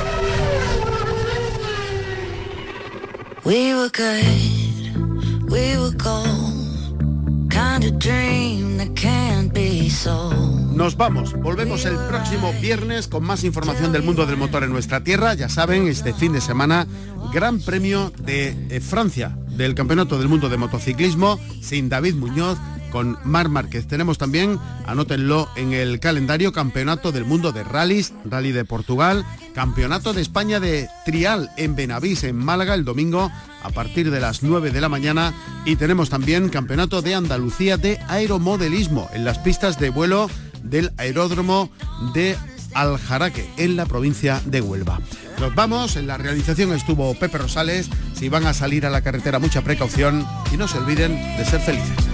We 3.43 3.73
were 3.73 3.89
good, 3.89 5.49
we 5.49 5.77
were 5.77 5.95
gold, 5.97 7.49
kind 7.49 7.83
of 7.83 7.97
dream 7.97 8.77
that 8.77 8.93
can't 8.95 9.51
be 9.51 9.89
so. 9.89 10.31
Nos 10.75 10.95
vamos, 10.95 11.33
volvemos 11.33 11.85
el 11.85 11.95
próximo 12.07 12.53
viernes 12.61 13.07
con 13.07 13.23
más 13.23 13.43
información 13.43 13.91
del 13.91 14.03
mundo 14.03 14.27
del 14.27 14.37
motor 14.37 14.63
en 14.63 14.71
nuestra 14.71 15.03
tierra. 15.03 15.33
Ya 15.33 15.49
saben, 15.49 15.87
este 15.87 16.13
fin 16.13 16.31
de 16.31 16.41
semana, 16.41 16.85
Gran 17.33 17.59
Premio 17.61 18.11
de 18.23 18.55
eh, 18.69 18.79
Francia 18.79 19.35
del 19.57 19.73
Campeonato 19.73 20.19
del 20.19 20.27
Mundo 20.27 20.49
de 20.49 20.57
Motociclismo, 20.57 21.39
sin 21.61 21.89
David 21.89 22.13
Muñoz, 22.13 22.59
con 22.93 23.17
Mar 23.23 23.49
Márquez. 23.49 23.87
Tenemos 23.87 24.19
también, 24.19 24.59
anótenlo 24.85 25.49
en 25.55 25.73
el 25.73 25.99
calendario, 25.99 26.53
Campeonato 26.53 27.11
del 27.11 27.25
Mundo 27.25 27.51
de 27.51 27.63
Rallys, 27.63 28.13
Rally 28.23 28.51
de 28.51 28.65
Portugal, 28.65 29.25
Campeonato 29.55 30.13
de 30.13 30.21
España 30.21 30.59
de 30.59 30.87
Trial 31.03 31.49
en 31.57 31.75
Benavís, 31.75 32.23
en 32.23 32.37
Málaga, 32.37 32.75
el 32.75 32.85
domingo 32.85 33.31
a 33.63 33.69
partir 33.71 34.11
de 34.11 34.19
las 34.19 34.43
9 34.43 34.69
de 34.69 34.79
la 34.79 34.89
mañana. 34.89 35.33
Y 35.65 35.75
tenemos 35.75 36.11
también 36.11 36.49
Campeonato 36.49 37.01
de 37.01 37.15
Andalucía 37.15 37.77
de 37.77 37.99
Aeromodelismo 38.09 39.09
en 39.11 39.25
las 39.25 39.39
pistas 39.39 39.79
de 39.79 39.89
vuelo 39.89 40.29
del 40.61 40.93
aeródromo 40.97 41.71
de 42.13 42.37
Aljaraque, 42.75 43.49
en 43.57 43.75
la 43.75 43.87
provincia 43.87 44.39
de 44.45 44.61
Huelva. 44.61 44.99
Nos 45.39 45.55
vamos, 45.55 45.95
en 45.95 46.05
la 46.05 46.19
realización 46.19 46.71
estuvo 46.73 47.11
Pepe 47.15 47.39
Rosales. 47.39 47.89
Si 48.13 48.29
van 48.29 48.45
a 48.45 48.53
salir 48.53 48.85
a 48.85 48.91
la 48.91 49.01
carretera, 49.01 49.39
mucha 49.39 49.63
precaución 49.63 50.27
y 50.53 50.57
no 50.57 50.67
se 50.67 50.77
olviden 50.77 51.15
de 51.37 51.43
ser 51.43 51.59
felices. 51.59 52.12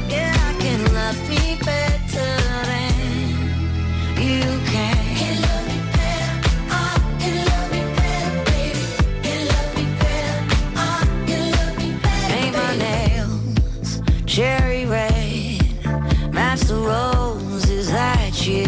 Cherry 14.39 14.85
red. 14.85 15.59
Match 16.33 16.61
the 16.61 16.75
roses 16.75 17.91
that 17.91 18.47
you 18.47 18.67